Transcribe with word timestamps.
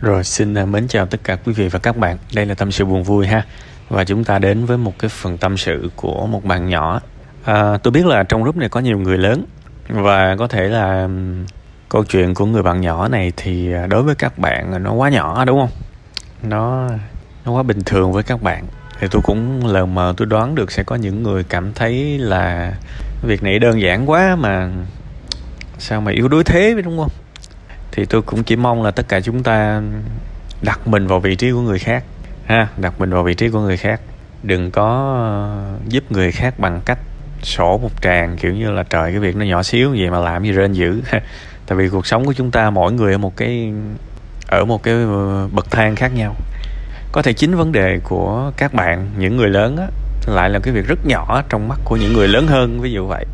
Rồi 0.00 0.24
xin 0.24 0.54
à, 0.54 0.64
mến 0.64 0.88
chào 0.88 1.06
tất 1.06 1.20
cả 1.24 1.36
quý 1.44 1.52
vị 1.52 1.68
và 1.68 1.78
các 1.78 1.96
bạn. 1.96 2.16
Đây 2.34 2.46
là 2.46 2.54
tâm 2.54 2.72
sự 2.72 2.84
buồn 2.84 3.02
vui 3.02 3.26
ha. 3.26 3.42
Và 3.88 4.04
chúng 4.04 4.24
ta 4.24 4.38
đến 4.38 4.64
với 4.64 4.78
một 4.78 4.98
cái 4.98 5.08
phần 5.08 5.38
tâm 5.38 5.56
sự 5.56 5.90
của 5.96 6.26
một 6.26 6.44
bạn 6.44 6.68
nhỏ. 6.68 7.00
À, 7.44 7.78
tôi 7.82 7.92
biết 7.92 8.06
là 8.06 8.22
trong 8.22 8.42
group 8.42 8.56
này 8.56 8.68
có 8.68 8.80
nhiều 8.80 8.98
người 8.98 9.18
lớn 9.18 9.44
và 9.88 10.36
có 10.36 10.48
thể 10.48 10.68
là 10.68 11.08
câu 11.88 12.04
chuyện 12.04 12.34
của 12.34 12.46
người 12.46 12.62
bạn 12.62 12.80
nhỏ 12.80 13.08
này 13.08 13.32
thì 13.36 13.72
à, 13.72 13.86
đối 13.86 14.02
với 14.02 14.14
các 14.14 14.38
bạn 14.38 14.82
nó 14.82 14.92
quá 14.92 15.08
nhỏ 15.08 15.44
đúng 15.44 15.60
không? 15.60 15.70
Nó 16.42 16.88
nó 17.44 17.52
quá 17.52 17.62
bình 17.62 17.80
thường 17.86 18.12
với 18.12 18.22
các 18.22 18.42
bạn. 18.42 18.64
Thì 19.00 19.06
tôi 19.10 19.22
cũng 19.22 19.66
lờ 19.66 19.86
mờ 19.86 20.14
tôi 20.16 20.26
đoán 20.26 20.54
được 20.54 20.72
sẽ 20.72 20.82
có 20.82 20.96
những 20.96 21.22
người 21.22 21.44
cảm 21.44 21.72
thấy 21.72 22.18
là 22.18 22.74
việc 23.22 23.42
này 23.42 23.58
đơn 23.58 23.80
giản 23.80 24.10
quá 24.10 24.36
mà 24.36 24.70
sao 25.78 26.00
mà 26.00 26.12
yếu 26.12 26.28
đuối 26.28 26.44
thế 26.44 26.74
đúng 26.84 26.98
không? 26.98 27.10
Thì 27.98 28.04
tôi 28.04 28.22
cũng 28.22 28.42
chỉ 28.42 28.56
mong 28.56 28.82
là 28.82 28.90
tất 28.90 29.08
cả 29.08 29.20
chúng 29.20 29.42
ta 29.42 29.82
đặt 30.62 30.86
mình 30.86 31.06
vào 31.06 31.20
vị 31.20 31.36
trí 31.36 31.50
của 31.50 31.60
người 31.60 31.78
khác, 31.78 32.04
ha, 32.46 32.68
đặt 32.76 33.00
mình 33.00 33.10
vào 33.10 33.22
vị 33.22 33.34
trí 33.34 33.48
của 33.48 33.60
người 33.60 33.76
khác. 33.76 34.00
Đừng 34.42 34.70
có 34.70 35.14
ờ, 35.16 35.78
giúp 35.88 36.12
người 36.12 36.32
khác 36.32 36.54
bằng 36.58 36.80
cách 36.84 36.98
sổ 37.42 37.78
một 37.78 38.02
tràng, 38.02 38.36
kiểu 38.36 38.54
như 38.54 38.70
là, 38.70 38.82
trời, 38.82 39.10
cái 39.10 39.20
việc 39.20 39.36
nó 39.36 39.44
nhỏ 39.44 39.62
xíu, 39.62 39.90
vậy 39.90 40.10
mà 40.10 40.18
làm 40.18 40.44
gì 40.44 40.52
rên 40.52 40.72
dữ. 40.72 41.02
Tại 41.66 41.78
vì 41.78 41.88
cuộc 41.88 42.06
sống 42.06 42.24
của 42.24 42.32
chúng 42.32 42.50
ta 42.50 42.70
mỗi 42.70 42.92
người 42.92 43.12
ở 43.12 43.18
một 43.18 43.36
cái, 43.36 43.72
ở 44.48 44.64
một 44.64 44.82
cái 44.82 44.94
ờ, 44.94 45.48
bậc 45.52 45.70
thang 45.70 45.96
khác 45.96 46.12
nhau. 46.14 46.34
Có 47.12 47.22
thể 47.22 47.32
chính 47.32 47.56
vấn 47.56 47.72
đề 47.72 47.98
của 48.04 48.52
các 48.56 48.74
bạn, 48.74 49.10
những 49.18 49.36
người 49.36 49.48
lớn 49.48 49.76
á, 49.76 49.86
lại 50.26 50.50
là 50.50 50.58
cái 50.58 50.74
việc 50.74 50.86
rất 50.86 51.06
nhỏ 51.06 51.42
trong 51.48 51.68
mắt 51.68 51.78
của 51.84 51.96
những 51.96 52.12
người 52.12 52.28
lớn 52.28 52.46
hơn, 52.46 52.80
ví 52.80 52.92
dụ 52.92 53.06
vậy 53.06 53.24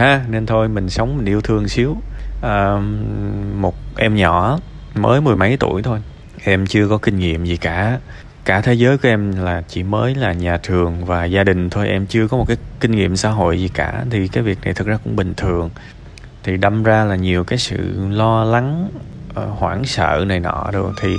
ha 0.00 0.24
nên 0.28 0.46
thôi 0.46 0.68
mình 0.68 0.90
sống 0.90 1.16
mình 1.16 1.26
yêu 1.26 1.40
thương 1.40 1.68
xíu. 1.68 1.96
À, 2.42 2.76
một 3.56 3.74
em 3.96 4.14
nhỏ 4.16 4.58
mới 4.94 5.20
mười 5.20 5.36
mấy 5.36 5.56
tuổi 5.60 5.82
thôi. 5.82 5.98
Em 6.44 6.66
chưa 6.66 6.88
có 6.88 6.98
kinh 6.98 7.18
nghiệm 7.18 7.44
gì 7.44 7.56
cả. 7.56 7.98
Cả 8.44 8.60
thế 8.60 8.74
giới 8.74 8.98
của 8.98 9.08
em 9.08 9.44
là 9.44 9.62
chỉ 9.68 9.82
mới 9.82 10.14
là 10.14 10.32
nhà 10.32 10.56
trường 10.56 11.04
và 11.04 11.24
gia 11.24 11.44
đình 11.44 11.70
thôi. 11.70 11.88
Em 11.88 12.06
chưa 12.06 12.28
có 12.28 12.36
một 12.36 12.44
cái 12.48 12.56
kinh 12.80 12.90
nghiệm 12.90 13.16
xã 13.16 13.30
hội 13.30 13.60
gì 13.60 13.68
cả. 13.68 14.04
Thì 14.10 14.28
cái 14.28 14.42
việc 14.42 14.58
này 14.64 14.74
thực 14.74 14.86
ra 14.86 14.98
cũng 15.04 15.16
bình 15.16 15.34
thường. 15.36 15.70
Thì 16.42 16.56
đâm 16.56 16.82
ra 16.82 17.04
là 17.04 17.16
nhiều 17.16 17.44
cái 17.44 17.58
sự 17.58 18.08
lo 18.10 18.44
lắng 18.44 18.88
ờ, 19.34 19.46
hoảng 19.46 19.84
sợ 19.84 20.24
này 20.26 20.40
nọ 20.40 20.70
rồi 20.72 20.92
thì 21.00 21.16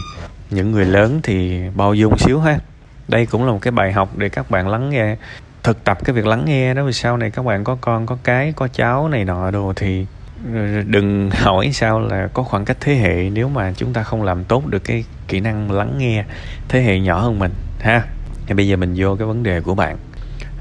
những 0.50 0.72
người 0.72 0.86
lớn 0.86 1.20
thì 1.24 1.62
bao 1.76 1.94
dung 1.94 2.18
xíu 2.18 2.40
ha. 2.40 2.60
Đây 3.08 3.26
cũng 3.26 3.46
là 3.46 3.52
một 3.52 3.60
cái 3.62 3.72
bài 3.72 3.92
học 3.92 4.18
để 4.18 4.30
các 4.30 4.52
bạn 4.52 4.68
lắng 4.68 4.90
nghe 4.90 5.16
thực 5.64 5.84
tập 5.84 5.98
cái 6.06 6.14
việc 6.14 6.26
lắng 6.26 6.46
nghe 6.46 6.74
đó 6.74 6.84
vì 6.84 6.94
sau 6.94 7.18
này 7.18 7.32
các 7.32 7.46
bạn 7.46 7.64
có 7.64 7.78
con 7.82 8.06
có 8.06 8.18
cái 8.24 8.54
có 8.56 8.68
cháu 8.68 9.08
này 9.08 9.26
nọ 9.26 9.52
đồ 9.52 9.74
thì 9.76 10.06
đừng 10.86 11.30
hỏi 11.44 11.72
sao 11.74 12.00
là 12.00 12.28
có 12.34 12.44
khoảng 12.44 12.66
cách 12.66 12.78
thế 12.80 12.96
hệ 12.96 13.30
nếu 13.30 13.50
mà 13.50 13.74
chúng 13.78 13.94
ta 13.94 14.04
không 14.04 14.24
làm 14.24 14.44
tốt 14.44 14.66
được 14.68 14.84
cái 14.84 15.06
kỹ 15.28 15.40
năng 15.40 15.72
lắng 15.72 15.98
nghe 15.98 16.24
thế 16.68 16.82
hệ 16.82 17.00
nhỏ 17.00 17.20
hơn 17.20 17.40
mình 17.40 17.52
ha? 17.80 18.04
Thì 18.48 18.54
bây 18.54 18.68
giờ 18.68 18.76
mình 18.76 18.94
vô 18.98 19.16
cái 19.16 19.28
vấn 19.28 19.44
đề 19.44 19.62
của 19.62 19.76
bạn. 19.76 19.98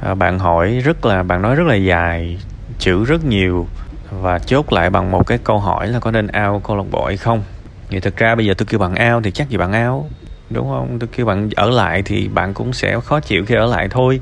À, 0.03 0.15
bạn 0.15 0.39
hỏi 0.39 0.81
rất 0.85 1.07
là 1.07 1.23
bạn 1.23 1.43
nói 1.43 1.55
rất 1.55 1.67
là 1.67 1.75
dài 1.75 2.39
chữ 2.79 3.05
rất 3.05 3.25
nhiều 3.25 3.67
và 4.11 4.39
chốt 4.39 4.73
lại 4.73 4.91
bằng 4.91 5.11
một 5.11 5.27
cái 5.27 5.39
câu 5.45 5.59
hỏi 5.59 5.89
là 5.89 6.01
có 6.01 6.11
nên 6.11 6.27
ao 6.27 6.61
câu 6.61 6.77
lạc 6.77 6.85
bộ 6.91 7.07
hay 7.07 7.17
không? 7.17 7.43
Thì 7.89 8.01
thực 8.01 8.17
ra 8.17 8.35
bây 8.35 8.47
giờ 8.47 8.55
tôi 8.59 8.67
kêu 8.67 8.81
bạn 8.81 8.95
ao 8.95 9.21
thì 9.23 9.31
chắc 9.31 9.49
gì 9.49 9.57
bạn 9.57 9.73
ao 9.73 10.09
đúng 10.51 10.69
không? 10.69 10.99
Tôi 10.99 11.09
kêu 11.17 11.27
bạn 11.27 11.51
ở 11.57 11.71
lại 11.71 12.03
thì 12.03 12.29
bạn 12.29 12.55
cũng 12.55 12.73
sẽ 12.73 13.01
khó 13.01 13.21
chịu 13.21 13.45
khi 13.47 13.55
ở 13.55 13.67
lại 13.67 13.89
thôi 13.91 14.21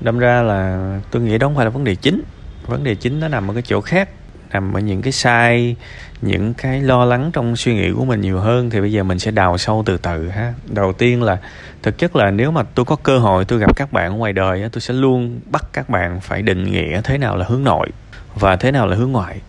đâm 0.00 0.18
ra 0.18 0.42
là 0.42 0.92
tôi 1.10 1.22
nghĩ 1.22 1.38
đó 1.38 1.46
không 1.46 1.56
phải 1.56 1.64
là 1.64 1.70
vấn 1.70 1.84
đề 1.84 1.94
chính. 1.94 2.22
Vấn 2.66 2.84
đề 2.84 2.94
chính 2.94 3.20
nó 3.20 3.28
nằm 3.28 3.50
ở 3.50 3.54
cái 3.54 3.62
chỗ 3.66 3.80
khác, 3.80 4.08
nằm 4.52 4.72
ở 4.72 4.80
những 4.80 5.02
cái 5.02 5.12
sai, 5.12 5.76
những 6.22 6.54
cái 6.54 6.80
lo 6.80 7.04
lắng 7.04 7.30
trong 7.32 7.56
suy 7.56 7.74
nghĩ 7.74 7.90
của 7.96 8.04
mình 8.04 8.20
nhiều 8.20 8.38
hơn, 8.38 8.70
thì 8.70 8.80
bây 8.80 8.92
giờ 8.92 9.02
mình 9.02 9.18
sẽ 9.18 9.30
đào 9.30 9.58
sâu 9.58 9.82
từ 9.86 9.96
từ 9.96 10.28
ha. 10.28 10.54
Đầu 10.66 10.92
tiên 10.92 11.22
là, 11.22 11.38
thực 11.82 11.98
chất 11.98 12.16
là 12.16 12.30
nếu 12.30 12.50
mà 12.50 12.62
tôi 12.62 12.84
có 12.84 12.96
cơ 12.96 13.18
hội 13.18 13.44
tôi 13.44 13.58
gặp 13.58 13.76
các 13.76 13.92
bạn 13.92 14.12
ở 14.12 14.16
ngoài 14.16 14.32
đời 14.32 14.68
tôi 14.72 14.80
sẽ 14.80 14.94
luôn 14.94 15.40
bắt 15.50 15.64
các 15.72 15.88
bạn 15.88 16.20
phải 16.20 16.42
định 16.42 16.72
nghĩa 16.72 17.00
thế 17.04 17.18
nào 17.18 17.36
là 17.36 17.44
hướng 17.48 17.64
nội 17.64 17.88
và 18.34 18.56
thế 18.56 18.70
nào 18.70 18.86
là 18.86 18.96
hướng 18.96 19.12
ngoại. 19.12 19.40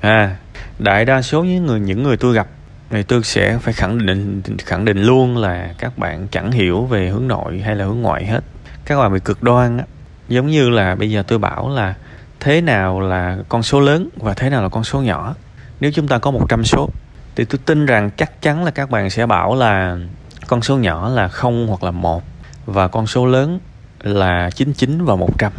À 0.00 0.36
đại 0.78 1.04
đa 1.04 1.22
số 1.22 1.44
những 1.44 1.66
người 1.66 1.80
những 1.80 2.02
người 2.02 2.16
tôi 2.16 2.34
gặp 2.34 2.48
thì 2.90 3.02
tôi 3.02 3.22
sẽ 3.22 3.58
phải 3.58 3.74
khẳng 3.74 4.06
định 4.06 4.42
khẳng 4.58 4.84
định 4.84 5.02
luôn 5.02 5.36
là 5.36 5.74
các 5.78 5.98
bạn 5.98 6.26
chẳng 6.30 6.52
hiểu 6.52 6.84
về 6.84 7.08
hướng 7.08 7.28
nội 7.28 7.58
hay 7.64 7.76
là 7.76 7.84
hướng 7.84 8.00
ngoại 8.00 8.26
hết 8.26 8.40
các 8.86 8.98
bạn 8.98 9.12
bị 9.12 9.20
cực 9.24 9.42
đoan 9.42 9.78
á, 9.78 9.84
giống 10.28 10.46
như 10.46 10.70
là 10.70 10.94
bây 10.94 11.10
giờ 11.10 11.22
tôi 11.26 11.38
bảo 11.38 11.68
là 11.68 11.94
thế 12.40 12.60
nào 12.60 13.00
là 13.00 13.36
con 13.48 13.62
số 13.62 13.80
lớn 13.80 14.08
và 14.16 14.34
thế 14.34 14.50
nào 14.50 14.62
là 14.62 14.68
con 14.68 14.84
số 14.84 15.02
nhỏ 15.02 15.34
nếu 15.80 15.90
chúng 15.94 16.08
ta 16.08 16.18
có 16.18 16.30
100 16.30 16.64
số, 16.64 16.88
thì 17.36 17.44
tôi 17.44 17.58
tin 17.66 17.86
rằng 17.86 18.10
chắc 18.16 18.42
chắn 18.42 18.64
là 18.64 18.70
các 18.70 18.90
bạn 18.90 19.10
sẽ 19.10 19.26
bảo 19.26 19.54
là 19.54 19.98
con 20.46 20.62
số 20.62 20.76
nhỏ 20.76 21.08
là 21.08 21.28
không 21.28 21.66
hoặc 21.66 21.82
là 21.82 21.90
một 21.90 22.22
và 22.66 22.88
con 22.88 23.06
số 23.06 23.26
lớn 23.26 23.58
là 24.02 24.50
99 24.50 25.04
và 25.04 25.16
100 25.16 25.52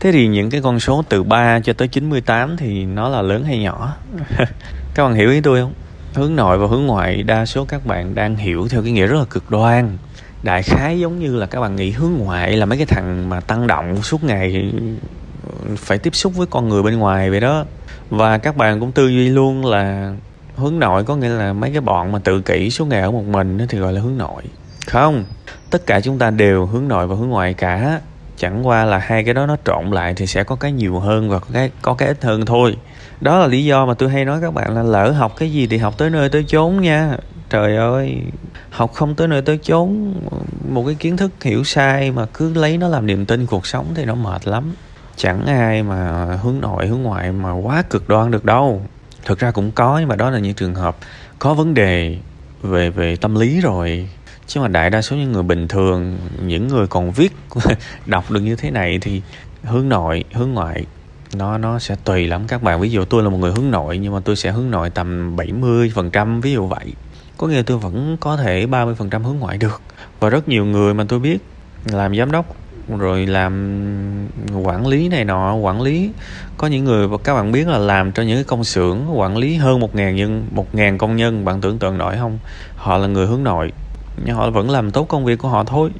Thế 0.00 0.12
thì 0.12 0.26
những 0.26 0.50
cái 0.50 0.60
con 0.60 0.80
số 0.80 1.04
từ 1.08 1.22
3 1.22 1.60
cho 1.60 1.72
tới 1.72 1.88
98 1.88 2.56
thì 2.56 2.84
nó 2.84 3.08
là 3.08 3.22
lớn 3.22 3.44
hay 3.44 3.58
nhỏ? 3.58 3.94
các 4.94 5.04
bạn 5.04 5.14
hiểu 5.14 5.30
ý 5.30 5.40
tôi 5.40 5.60
không? 5.60 5.72
Hướng 6.14 6.36
nội 6.36 6.58
và 6.58 6.66
hướng 6.66 6.86
ngoại, 6.86 7.22
đa 7.22 7.46
số 7.46 7.64
các 7.64 7.86
bạn 7.86 8.14
đang 8.14 8.36
hiểu 8.36 8.68
theo 8.68 8.82
cái 8.82 8.92
nghĩa 8.92 9.06
rất 9.06 9.18
là 9.18 9.24
cực 9.30 9.50
đoan. 9.50 9.98
Đại 10.42 10.62
khái 10.62 11.00
giống 11.00 11.18
như 11.18 11.36
là 11.36 11.46
các 11.46 11.60
bạn 11.60 11.76
nghĩ 11.76 11.90
hướng 11.90 12.12
ngoại 12.12 12.56
là 12.56 12.66
mấy 12.66 12.78
cái 12.78 12.86
thằng 12.86 13.28
mà 13.28 13.40
tăng 13.40 13.66
động 13.66 14.02
suốt 14.02 14.24
ngày 14.24 14.72
phải 15.76 15.98
tiếp 15.98 16.14
xúc 16.14 16.32
với 16.36 16.46
con 16.50 16.68
người 16.68 16.82
bên 16.82 16.98
ngoài 16.98 17.30
vậy 17.30 17.40
đó. 17.40 17.64
Và 18.10 18.38
các 18.38 18.56
bạn 18.56 18.80
cũng 18.80 18.92
tư 18.92 19.08
duy 19.08 19.28
luôn 19.28 19.66
là 19.66 20.14
hướng 20.56 20.78
nội 20.78 21.04
có 21.04 21.16
nghĩa 21.16 21.28
là 21.28 21.52
mấy 21.52 21.70
cái 21.70 21.80
bọn 21.80 22.12
mà 22.12 22.18
tự 22.18 22.40
kỷ 22.40 22.70
suốt 22.70 22.84
ngày 22.84 23.00
ở 23.00 23.10
một 23.10 23.24
mình 23.24 23.58
thì 23.68 23.78
gọi 23.78 23.92
là 23.92 24.00
hướng 24.00 24.18
nội. 24.18 24.42
Không, 24.86 25.24
tất 25.70 25.86
cả 25.86 26.00
chúng 26.00 26.18
ta 26.18 26.30
đều 26.30 26.66
hướng 26.66 26.88
nội 26.88 27.06
và 27.06 27.16
hướng 27.16 27.28
ngoại 27.28 27.54
cả. 27.54 28.00
Chẳng 28.36 28.66
qua 28.66 28.84
là 28.84 28.98
hai 28.98 29.24
cái 29.24 29.34
đó 29.34 29.46
nó 29.46 29.56
trộn 29.64 29.90
lại 29.90 30.14
thì 30.14 30.26
sẽ 30.26 30.44
có 30.44 30.56
cái 30.56 30.72
nhiều 30.72 30.98
hơn 30.98 31.30
và 31.30 31.38
có 31.38 31.46
cái 31.52 31.70
có 31.82 31.94
cái 31.94 32.08
ít 32.08 32.24
hơn 32.24 32.46
thôi 32.46 32.76
đó 33.22 33.38
là 33.38 33.46
lý 33.46 33.64
do 33.64 33.86
mà 33.86 33.94
tôi 33.94 34.10
hay 34.10 34.24
nói 34.24 34.40
các 34.40 34.54
bạn 34.54 34.74
là 34.74 34.82
lỡ 34.82 35.10
học 35.10 35.32
cái 35.36 35.52
gì 35.52 35.66
thì 35.66 35.78
học 35.78 35.98
tới 35.98 36.10
nơi 36.10 36.28
tới 36.28 36.44
chốn 36.48 36.80
nha. 36.80 37.16
Trời 37.50 37.76
ơi, 37.76 38.16
học 38.70 38.92
không 38.94 39.14
tới 39.14 39.28
nơi 39.28 39.42
tới 39.42 39.58
chốn, 39.62 40.14
một 40.68 40.84
cái 40.86 40.94
kiến 40.94 41.16
thức 41.16 41.30
hiểu 41.42 41.64
sai 41.64 42.10
mà 42.10 42.26
cứ 42.34 42.54
lấy 42.54 42.78
nó 42.78 42.88
làm 42.88 43.06
niềm 43.06 43.26
tin 43.26 43.46
cuộc 43.46 43.66
sống 43.66 43.86
thì 43.94 44.04
nó 44.04 44.14
mệt 44.14 44.48
lắm. 44.48 44.72
Chẳng 45.16 45.46
ai 45.46 45.82
mà 45.82 46.24
hướng 46.42 46.60
nội 46.60 46.86
hướng 46.86 47.02
ngoại 47.02 47.32
mà 47.32 47.52
quá 47.52 47.82
cực 47.90 48.08
đoan 48.08 48.30
được 48.30 48.44
đâu. 48.44 48.82
Thực 49.24 49.38
ra 49.38 49.50
cũng 49.50 49.70
có 49.70 49.98
nhưng 49.98 50.08
mà 50.08 50.16
đó 50.16 50.30
là 50.30 50.38
những 50.38 50.54
trường 50.54 50.74
hợp 50.74 50.96
có 51.38 51.54
vấn 51.54 51.74
đề 51.74 52.16
về 52.62 52.90
về 52.90 53.16
tâm 53.16 53.34
lý 53.34 53.60
rồi. 53.60 54.08
Chứ 54.46 54.60
mà 54.60 54.68
đại 54.68 54.90
đa 54.90 55.02
số 55.02 55.16
những 55.16 55.32
người 55.32 55.42
bình 55.42 55.68
thường, 55.68 56.18
những 56.46 56.68
người 56.68 56.86
còn 56.86 57.10
viết, 57.10 57.32
đọc 58.06 58.30
được 58.30 58.40
như 58.40 58.56
thế 58.56 58.70
này 58.70 58.98
thì 59.00 59.22
hướng 59.62 59.88
nội, 59.88 60.24
hướng 60.32 60.52
ngoại 60.52 60.84
nó 61.36 61.58
nó 61.58 61.78
sẽ 61.78 61.96
tùy 62.04 62.26
lắm. 62.26 62.42
Các 62.48 62.62
bạn, 62.62 62.80
ví 62.80 62.90
dụ 62.90 63.04
tôi 63.04 63.22
là 63.22 63.28
một 63.28 63.38
người 63.38 63.52
hướng 63.52 63.70
nội, 63.70 63.98
nhưng 63.98 64.12
mà 64.12 64.20
tôi 64.24 64.36
sẽ 64.36 64.50
hướng 64.50 64.70
nội 64.70 64.90
tầm 64.90 65.36
70 65.36 65.92
phần 65.94 66.10
trăm, 66.10 66.40
ví 66.40 66.52
dụ 66.52 66.66
vậy. 66.66 66.92
Có 67.38 67.46
nghĩa 67.46 67.56
là 67.56 67.62
tôi 67.66 67.78
vẫn 67.78 68.16
có 68.20 68.36
thể 68.36 68.66
30 68.66 68.94
phần 68.94 69.10
trăm 69.10 69.24
hướng 69.24 69.38
ngoại 69.38 69.58
được. 69.58 69.80
Và 70.20 70.28
rất 70.28 70.48
nhiều 70.48 70.64
người 70.64 70.94
mà 70.94 71.04
tôi 71.08 71.18
biết 71.18 71.38
làm 71.84 72.16
giám 72.16 72.30
đốc, 72.30 72.56
rồi 72.98 73.26
làm 73.26 74.28
quản 74.64 74.86
lý 74.86 75.08
này 75.08 75.24
nọ, 75.24 75.54
quản 75.54 75.82
lý, 75.82 76.10
có 76.56 76.66
những 76.66 76.84
người 76.84 77.08
các 77.24 77.34
bạn 77.34 77.52
biết 77.52 77.68
là 77.68 77.78
làm 77.78 78.12
cho 78.12 78.22
những 78.22 78.36
cái 78.36 78.44
công 78.44 78.64
xưởng 78.64 79.18
quản 79.18 79.36
lý 79.36 79.56
hơn 79.56 79.80
một 79.80 79.94
ngàn 79.94 80.16
nhân, 80.16 80.46
một 80.50 80.74
ngàn 80.74 80.98
công 80.98 81.16
nhân. 81.16 81.44
Bạn 81.44 81.60
tưởng 81.60 81.78
tượng 81.78 81.98
nổi 81.98 82.16
không? 82.18 82.38
Họ 82.76 82.98
là 82.98 83.06
người 83.06 83.26
hướng 83.26 83.44
nội, 83.44 83.72
nhưng 84.24 84.36
họ 84.36 84.50
vẫn 84.50 84.70
làm 84.70 84.90
tốt 84.90 85.04
công 85.08 85.24
việc 85.24 85.38
của 85.38 85.48
họ 85.48 85.64
thôi 85.64 85.90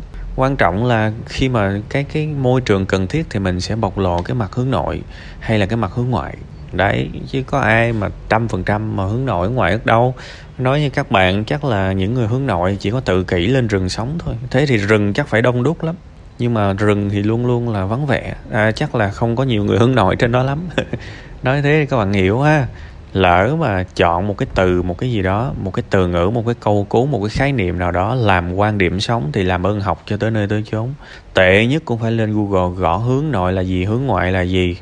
quan 0.42 0.56
trọng 0.56 0.84
là 0.84 1.12
khi 1.26 1.48
mà 1.48 1.80
cái 1.88 2.04
cái 2.04 2.26
môi 2.26 2.60
trường 2.60 2.86
cần 2.86 3.06
thiết 3.06 3.26
thì 3.30 3.40
mình 3.40 3.60
sẽ 3.60 3.76
bộc 3.76 3.98
lộ 3.98 4.22
cái 4.22 4.34
mặt 4.34 4.54
hướng 4.54 4.70
nội 4.70 5.02
hay 5.40 5.58
là 5.58 5.66
cái 5.66 5.76
mặt 5.76 5.90
hướng 5.94 6.10
ngoại. 6.10 6.36
Đấy 6.72 7.08
chứ 7.28 7.42
có 7.46 7.58
ai 7.58 7.92
mà 7.92 8.08
trăm 8.28 8.48
phần 8.48 8.64
trăm 8.64 8.96
mà 8.96 9.04
hướng 9.04 9.24
nội 9.24 9.50
ngoại 9.50 9.72
ở 9.72 9.78
đâu. 9.84 10.14
Nói 10.58 10.80
như 10.80 10.90
các 10.90 11.10
bạn 11.10 11.44
chắc 11.44 11.64
là 11.64 11.92
những 11.92 12.14
người 12.14 12.26
hướng 12.26 12.46
nội 12.46 12.76
chỉ 12.80 12.90
có 12.90 13.00
tự 13.00 13.24
kỷ 13.24 13.46
lên 13.46 13.66
rừng 13.66 13.88
sống 13.88 14.18
thôi. 14.18 14.34
Thế 14.50 14.66
thì 14.66 14.76
rừng 14.76 15.12
chắc 15.12 15.28
phải 15.28 15.42
đông 15.42 15.62
đúc 15.62 15.84
lắm. 15.84 15.94
Nhưng 16.38 16.54
mà 16.54 16.72
rừng 16.72 17.10
thì 17.10 17.22
luôn 17.22 17.46
luôn 17.46 17.68
là 17.68 17.84
vắng 17.84 18.06
vẻ. 18.06 18.34
À, 18.50 18.72
chắc 18.72 18.94
là 18.94 19.10
không 19.10 19.36
có 19.36 19.44
nhiều 19.44 19.64
người 19.64 19.78
hướng 19.78 19.94
nội 19.94 20.16
trên 20.16 20.32
đó 20.32 20.42
lắm. 20.42 20.58
Nói 21.42 21.62
thế 21.62 21.86
các 21.90 21.96
bạn 21.96 22.12
hiểu 22.12 22.40
ha 22.40 22.66
lỡ 23.12 23.56
mà 23.60 23.84
chọn 23.96 24.26
một 24.26 24.38
cái 24.38 24.46
từ, 24.54 24.82
một 24.82 24.98
cái 24.98 25.12
gì 25.12 25.22
đó, 25.22 25.52
một 25.62 25.70
cái 25.70 25.82
từ 25.90 26.06
ngữ, 26.06 26.30
một 26.34 26.42
cái 26.46 26.54
câu 26.60 26.86
cú, 26.88 27.06
một 27.06 27.20
cái 27.22 27.28
khái 27.28 27.52
niệm 27.52 27.78
nào 27.78 27.90
đó 27.90 28.14
làm 28.14 28.54
quan 28.54 28.78
điểm 28.78 29.00
sống 29.00 29.30
thì 29.32 29.42
làm 29.42 29.66
ơn 29.66 29.80
học 29.80 30.02
cho 30.06 30.16
tới 30.16 30.30
nơi 30.30 30.46
tới 30.46 30.62
chốn. 30.70 30.94
Tệ 31.34 31.66
nhất 31.66 31.82
cũng 31.84 31.98
phải 31.98 32.12
lên 32.12 32.34
google 32.34 32.76
gõ 32.76 32.96
hướng 32.96 33.30
nội 33.30 33.52
là 33.52 33.62
gì, 33.62 33.84
hướng 33.84 34.02
ngoại 34.02 34.32
là 34.32 34.40
gì, 34.40 34.76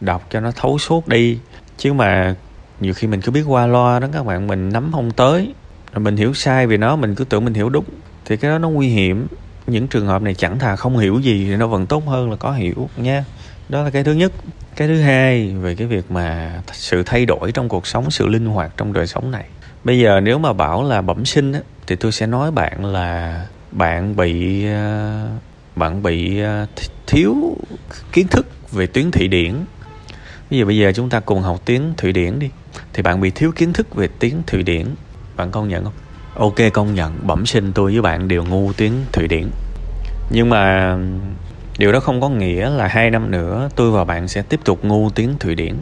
đọc 0.00 0.26
cho 0.30 0.40
nó 0.40 0.50
thấu 0.50 0.78
suốt 0.78 1.08
đi. 1.08 1.38
Chứ 1.78 1.92
mà 1.92 2.34
nhiều 2.80 2.94
khi 2.94 3.06
mình 3.06 3.20
cứ 3.20 3.32
biết 3.32 3.44
qua 3.46 3.66
loa 3.66 3.98
đó 3.98 4.08
các 4.12 4.26
bạn, 4.26 4.46
mình 4.46 4.72
nắm 4.72 4.90
không 4.92 5.10
tới, 5.10 5.54
rồi 5.92 6.00
mình 6.00 6.16
hiểu 6.16 6.34
sai 6.34 6.66
về 6.66 6.76
nó, 6.76 6.96
mình 6.96 7.14
cứ 7.14 7.24
tưởng 7.24 7.44
mình 7.44 7.54
hiểu 7.54 7.68
đúng, 7.68 7.84
thì 8.24 8.36
cái 8.36 8.50
đó 8.50 8.58
nó 8.58 8.68
nguy 8.68 8.88
hiểm. 8.88 9.26
Những 9.66 9.88
trường 9.88 10.06
hợp 10.06 10.22
này 10.22 10.34
chẳng 10.34 10.58
thà 10.58 10.76
không 10.76 10.98
hiểu 10.98 11.18
gì 11.18 11.46
thì 11.48 11.56
nó 11.56 11.66
vẫn 11.66 11.86
tốt 11.86 12.06
hơn 12.06 12.30
là 12.30 12.36
có 12.36 12.52
hiểu 12.52 12.88
nha. 12.96 13.24
Đó 13.68 13.82
là 13.82 13.90
cái 13.90 14.04
thứ 14.04 14.12
nhất 14.12 14.32
cái 14.76 14.88
thứ 14.88 15.00
hai 15.00 15.54
về 15.60 15.74
cái 15.74 15.86
việc 15.86 16.10
mà 16.10 16.52
sự 16.72 17.02
thay 17.02 17.26
đổi 17.26 17.52
trong 17.52 17.68
cuộc 17.68 17.86
sống 17.86 18.10
sự 18.10 18.26
linh 18.26 18.46
hoạt 18.46 18.72
trong 18.76 18.92
đời 18.92 19.06
sống 19.06 19.30
này. 19.30 19.44
Bây 19.84 19.98
giờ 19.98 20.20
nếu 20.20 20.38
mà 20.38 20.52
bảo 20.52 20.82
là 20.82 21.02
bẩm 21.02 21.24
sinh 21.24 21.52
á, 21.52 21.60
thì 21.86 21.96
tôi 21.96 22.12
sẽ 22.12 22.26
nói 22.26 22.50
bạn 22.50 22.84
là 22.84 23.46
bạn 23.72 24.16
bị 24.16 24.64
ờ, 24.66 25.28
bạn 25.76 26.02
bị 26.02 26.40
ờ, 26.40 26.66
thiếu 27.06 27.56
kiến 28.12 28.28
thức 28.28 28.46
về 28.72 28.86
tuyến 28.86 29.10
thụy 29.10 29.28
điển. 29.28 29.54
Bây 30.50 30.58
giờ 30.58 30.64
bây 30.64 30.78
giờ 30.78 30.92
chúng 30.94 31.08
ta 31.08 31.20
cùng 31.20 31.42
học 31.42 31.60
tiếng 31.64 31.94
thụy 31.96 32.12
điển 32.12 32.38
đi 32.38 32.50
thì 32.92 33.02
bạn 33.02 33.20
bị 33.20 33.30
thiếu 33.30 33.52
kiến 33.56 33.72
thức 33.72 33.94
về 33.94 34.08
tiếng 34.18 34.42
thụy 34.46 34.62
điển. 34.62 34.86
Bạn 35.36 35.50
công 35.50 35.68
nhận 35.68 35.84
không? 35.84 35.92
Ok 36.34 36.72
công 36.72 36.94
nhận 36.94 37.12
bẩm 37.22 37.46
sinh 37.46 37.72
tôi 37.72 37.92
với 37.92 38.02
bạn 38.02 38.28
đều 38.28 38.44
ngu 38.44 38.72
tiếng 38.72 38.92
thụy 39.12 39.28
điển. 39.28 39.50
Nhưng 40.30 40.48
mà 40.48 40.96
điều 41.82 41.92
đó 41.92 42.00
không 42.00 42.20
có 42.20 42.28
nghĩa 42.28 42.70
là 42.70 42.86
hai 42.86 43.10
năm 43.10 43.30
nữa 43.30 43.68
tôi 43.76 43.90
và 43.90 44.04
bạn 44.04 44.28
sẽ 44.28 44.42
tiếp 44.42 44.60
tục 44.64 44.84
ngu 44.84 45.10
tiếng 45.10 45.38
thụy 45.40 45.54
điển, 45.54 45.74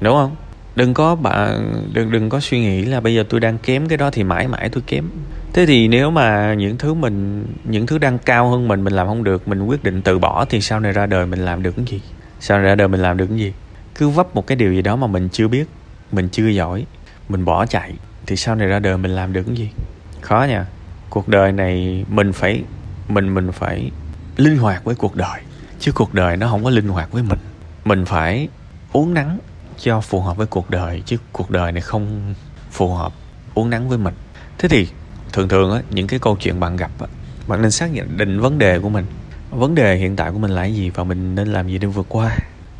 đúng 0.00 0.14
không? 0.14 0.36
Đừng 0.76 0.94
có 0.94 1.14
bạn 1.14 1.72
đừng 1.92 2.10
đừng 2.10 2.28
có 2.28 2.40
suy 2.40 2.60
nghĩ 2.60 2.84
là 2.84 3.00
bây 3.00 3.14
giờ 3.14 3.24
tôi 3.28 3.40
đang 3.40 3.58
kém 3.58 3.88
cái 3.88 3.98
đó 3.98 4.10
thì 4.10 4.24
mãi 4.24 4.48
mãi 4.48 4.68
tôi 4.68 4.82
kém. 4.86 5.04
Thế 5.52 5.66
thì 5.66 5.88
nếu 5.88 6.10
mà 6.10 6.54
những 6.54 6.78
thứ 6.78 6.94
mình, 6.94 7.46
những 7.64 7.86
thứ 7.86 7.98
đang 7.98 8.18
cao 8.18 8.50
hơn 8.50 8.68
mình 8.68 8.84
mình 8.84 8.92
làm 8.92 9.06
không 9.06 9.24
được, 9.24 9.48
mình 9.48 9.62
quyết 9.62 9.84
định 9.84 10.02
từ 10.02 10.18
bỏ 10.18 10.44
thì 10.44 10.60
sau 10.60 10.80
này 10.80 10.92
ra 10.92 11.06
đời 11.06 11.26
mình 11.26 11.44
làm 11.44 11.62
được 11.62 11.76
cái 11.76 11.84
gì? 11.84 12.00
Sau 12.40 12.58
này 12.58 12.66
ra 12.66 12.74
đời 12.74 12.88
mình 12.88 13.00
làm 13.00 13.16
được 13.16 13.26
cái 13.26 13.38
gì? 13.38 13.52
Cứ 13.94 14.08
vấp 14.08 14.34
một 14.34 14.46
cái 14.46 14.56
điều 14.56 14.72
gì 14.72 14.82
đó 14.82 14.96
mà 14.96 15.06
mình 15.06 15.28
chưa 15.32 15.48
biết, 15.48 15.68
mình 16.12 16.28
chưa 16.28 16.48
giỏi, 16.48 16.84
mình 17.28 17.44
bỏ 17.44 17.66
chạy 17.66 17.92
thì 18.26 18.36
sau 18.36 18.54
này 18.54 18.68
ra 18.68 18.78
đời 18.78 18.96
mình 18.96 19.10
làm 19.10 19.32
được 19.32 19.42
cái 19.46 19.56
gì? 19.56 19.70
Khó 20.20 20.46
nha. 20.48 20.66
Cuộc 21.10 21.28
đời 21.28 21.52
này 21.52 22.04
mình 22.08 22.32
phải, 22.32 22.62
mình 23.08 23.34
mình 23.34 23.52
phải 23.52 23.90
linh 24.36 24.56
hoạt 24.56 24.84
với 24.84 24.94
cuộc 24.94 25.16
đời 25.16 25.40
chứ 25.80 25.92
cuộc 25.92 26.14
đời 26.14 26.36
nó 26.36 26.48
không 26.48 26.64
có 26.64 26.70
linh 26.70 26.88
hoạt 26.88 27.12
với 27.12 27.22
mình. 27.22 27.38
Mình 27.84 28.04
phải 28.04 28.48
uống 28.92 29.14
nắng 29.14 29.38
cho 29.78 30.00
phù 30.00 30.20
hợp 30.20 30.36
với 30.36 30.46
cuộc 30.46 30.70
đời, 30.70 31.02
chứ 31.06 31.16
cuộc 31.32 31.50
đời 31.50 31.72
này 31.72 31.80
không 31.80 32.34
phù 32.70 32.94
hợp 32.94 33.12
uống 33.54 33.70
nắng 33.70 33.88
với 33.88 33.98
mình. 33.98 34.14
Thế 34.58 34.68
thì 34.68 34.88
thường 35.32 35.48
thường 35.48 35.72
á, 35.72 35.82
những 35.90 36.06
cái 36.06 36.18
câu 36.18 36.36
chuyện 36.36 36.60
bạn 36.60 36.76
gặp 36.76 36.90
á, 37.00 37.06
bạn 37.48 37.62
nên 37.62 37.70
xác 37.70 37.92
nhận 37.92 38.16
định 38.16 38.40
vấn 38.40 38.58
đề 38.58 38.78
của 38.78 38.88
mình. 38.88 39.06
Vấn 39.50 39.74
đề 39.74 39.96
hiện 39.96 40.16
tại 40.16 40.30
của 40.30 40.38
mình 40.38 40.50
là 40.50 40.64
gì 40.64 40.90
và 40.90 41.04
mình 41.04 41.34
nên 41.34 41.48
làm 41.48 41.68
gì 41.68 41.78
để 41.78 41.86
vượt 41.86 42.06
qua? 42.08 42.36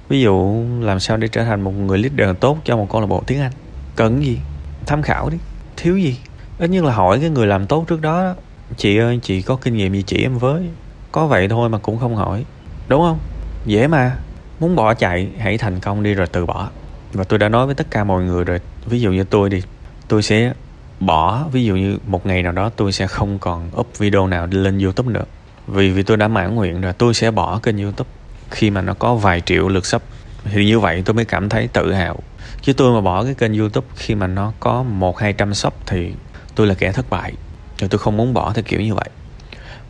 Ví 0.09 0.21
dụ, 0.21 0.65
làm 0.81 1.01
sao 1.01 1.17
để 1.17 1.29
trở 1.29 1.45
thành 1.45 1.61
một 1.61 1.71
người 1.71 1.99
leader 1.99 2.37
tốt 2.41 2.59
cho 2.65 2.77
một 2.77 2.87
câu 2.91 3.01
lạc 3.01 3.07
bộ 3.07 3.23
tiếng 3.27 3.41
anh? 3.41 3.53
Cần 3.97 4.25
gì? 4.25 4.39
Tham 4.87 5.03
khảo 5.03 5.31
đi. 5.31 5.39
Thiếu 5.77 5.97
gì? 5.97 6.19
Ít 6.59 6.71
nhất 6.71 6.85
là 6.85 6.95
hỏi 6.95 7.19
cái 7.21 7.31
người 7.31 7.47
làm 7.47 7.67
tốt 7.67 7.85
trước 7.89 8.01
đó, 8.01 8.35
chị 8.77 8.99
ơi, 8.99 9.21
chị 9.23 9.43
có 9.43 9.57
kinh 9.57 9.75
nghiệm 9.75 9.93
gì 9.93 10.03
chỉ 10.07 10.23
em 10.23 10.39
với? 10.39 10.69
Có 11.13 11.27
vậy 11.27 11.49
thôi 11.49 11.69
mà 11.69 11.79
cũng 11.79 11.99
không 11.99 12.17
hỏi 12.17 12.45
đúng 12.89 13.03
không? 13.03 13.19
Dễ 13.67 13.87
mà. 13.87 14.17
Muốn 14.61 14.77
bỏ 14.77 14.95
chạy, 14.95 15.29
hãy 15.39 15.59
thành 15.59 15.81
công 15.81 16.03
đi 16.03 16.15
rồi 16.15 16.27
từ 16.27 16.47
bỏ. 16.47 16.69
Và 17.13 17.25
tôi 17.25 17.39
đã 17.39 17.49
nói 17.49 17.67
với 17.67 17.75
tất 17.75 17.87
cả 17.91 18.05
mọi 18.05 18.23
người 18.23 18.45
rồi. 18.45 18.61
Ví 18.87 19.01
dụ 19.01 19.13
như 19.13 19.25
tôi 19.25 19.51
đi, 19.51 19.63
tôi 20.09 20.23
sẽ 20.23 20.53
bỏ. 21.01 21.45
Ví 21.53 21.65
dụ 21.65 21.77
như 21.77 21.99
một 22.07 22.27
ngày 22.27 22.43
nào 22.43 22.53
đó 22.53 22.71
tôi 22.77 22.93
sẽ 22.93 23.07
không 23.07 23.39
còn 23.39 23.71
up 23.77 23.99
video 23.99 24.27
nào 24.27 24.49
lên 24.51 24.79
youtube 24.79 25.13
nữa. 25.13 25.25
Vì 25.67 25.91
vì 25.91 26.03
tôi 26.03 26.17
đã 26.17 26.29
mãn 26.29 26.55
nguyện 26.55 26.81
rồi, 26.81 26.93
tôi 26.93 27.15
sẽ 27.15 27.31
bỏ 27.31 27.59
kênh 27.59 27.79
youtube 27.79 28.11
khi 28.51 28.71
mà 28.71 28.81
nó 28.81 28.95
có 28.95 29.15
vài 29.15 29.41
triệu 29.41 29.69
lượt 29.69 29.87
sub. 29.87 30.03
Thì 30.45 30.65
như 30.65 30.81
vậy 30.81 31.03
tôi 31.05 31.15
mới 31.15 31.25
cảm 31.25 31.49
thấy 31.49 31.69
tự 31.69 31.93
hào. 31.93 32.19
Chứ 32.63 32.73
tôi 32.73 32.95
mà 32.95 33.01
bỏ 33.01 33.25
cái 33.25 33.35
kênh 33.35 33.59
youtube 33.59 33.87
khi 33.97 34.15
mà 34.15 34.27
nó 34.27 34.53
có 34.61 34.83
một, 34.83 35.19
hai 35.19 35.33
trăm 35.33 35.55
sub 35.55 35.73
thì 35.87 36.13
tôi 36.55 36.67
là 36.67 36.75
kẻ 36.75 36.93
thất 36.93 37.11
bại. 37.11 37.33
Rồi 37.79 37.89
tôi 37.89 37.99
không 37.99 38.17
muốn 38.17 38.35
bỏ 38.35 38.53
theo 38.53 38.63
kiểu 38.63 38.81
như 38.81 38.95
vậy 38.95 39.09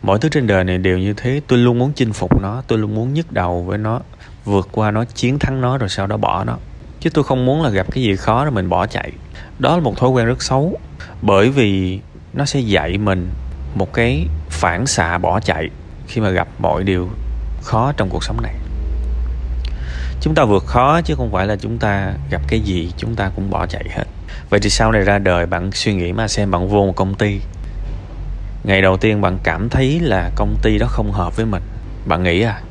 mọi 0.01 0.19
thứ 0.19 0.29
trên 0.29 0.47
đời 0.47 0.63
này 0.63 0.77
đều 0.77 0.97
như 0.97 1.13
thế. 1.13 1.41
Tôi 1.47 1.59
luôn 1.59 1.79
muốn 1.79 1.91
chinh 1.95 2.13
phục 2.13 2.41
nó. 2.41 2.63
Tôi 2.67 2.79
luôn 2.79 2.95
muốn 2.95 3.13
nhức 3.13 3.31
đầu 3.31 3.63
với 3.63 3.77
nó, 3.77 3.99
vượt 4.45 4.69
qua 4.71 4.91
nó, 4.91 5.05
chiến 5.05 5.39
thắng 5.39 5.61
nó, 5.61 5.77
rồi 5.77 5.89
sau 5.89 6.07
đó 6.07 6.17
bỏ 6.17 6.43
nó. 6.43 6.57
Chứ 6.99 7.09
tôi 7.09 7.23
không 7.23 7.45
muốn 7.45 7.61
là 7.63 7.69
gặp 7.69 7.87
cái 7.91 8.03
gì 8.03 8.15
khó 8.15 8.43
rồi 8.43 8.51
mình 8.51 8.69
bỏ 8.69 8.87
chạy. 8.87 9.11
Đó 9.59 9.75
là 9.75 9.81
một 9.81 9.97
thói 9.97 10.09
quen 10.09 10.25
rất 10.25 10.43
xấu. 10.43 10.79
Bởi 11.21 11.49
vì 11.49 11.99
nó 12.33 12.45
sẽ 12.45 12.59
dạy 12.59 12.97
mình 12.97 13.29
một 13.75 13.93
cái 13.93 14.25
phản 14.49 14.85
xạ 14.85 15.17
bỏ 15.17 15.39
chạy 15.39 15.69
khi 16.07 16.21
mà 16.21 16.29
gặp 16.29 16.47
mọi 16.59 16.83
điều 16.83 17.09
khó 17.63 17.93
trong 17.97 18.09
cuộc 18.09 18.23
sống 18.23 18.41
này. 18.41 18.53
Chúng 20.21 20.35
ta 20.35 20.45
vượt 20.45 20.65
khó 20.65 21.01
chứ 21.01 21.15
không 21.15 21.31
phải 21.31 21.47
là 21.47 21.55
chúng 21.55 21.77
ta 21.77 22.13
gặp 22.29 22.41
cái 22.47 22.59
gì 22.59 22.91
chúng 22.97 23.15
ta 23.15 23.31
cũng 23.35 23.49
bỏ 23.49 23.65
chạy 23.65 23.85
hết. 23.89 24.03
Vậy 24.49 24.59
thì 24.59 24.69
sau 24.69 24.91
này 24.91 25.01
ra 25.01 25.19
đời, 25.19 25.45
bạn 25.45 25.71
suy 25.71 25.93
nghĩ 25.93 26.13
mà 26.13 26.27
xem 26.27 26.51
bạn 26.51 26.69
vô 26.69 26.85
một 26.85 26.95
công 26.95 27.15
ty 27.15 27.39
ngày 28.63 28.81
đầu 28.81 28.97
tiên 28.97 29.21
bạn 29.21 29.37
cảm 29.43 29.69
thấy 29.69 29.99
là 29.99 30.31
công 30.35 30.55
ty 30.61 30.77
đó 30.77 30.87
không 30.89 31.11
hợp 31.11 31.35
với 31.35 31.45
mình. 31.45 31.63
Bạn 32.05 32.23
nghĩ 32.23 32.41
à? 32.41 32.61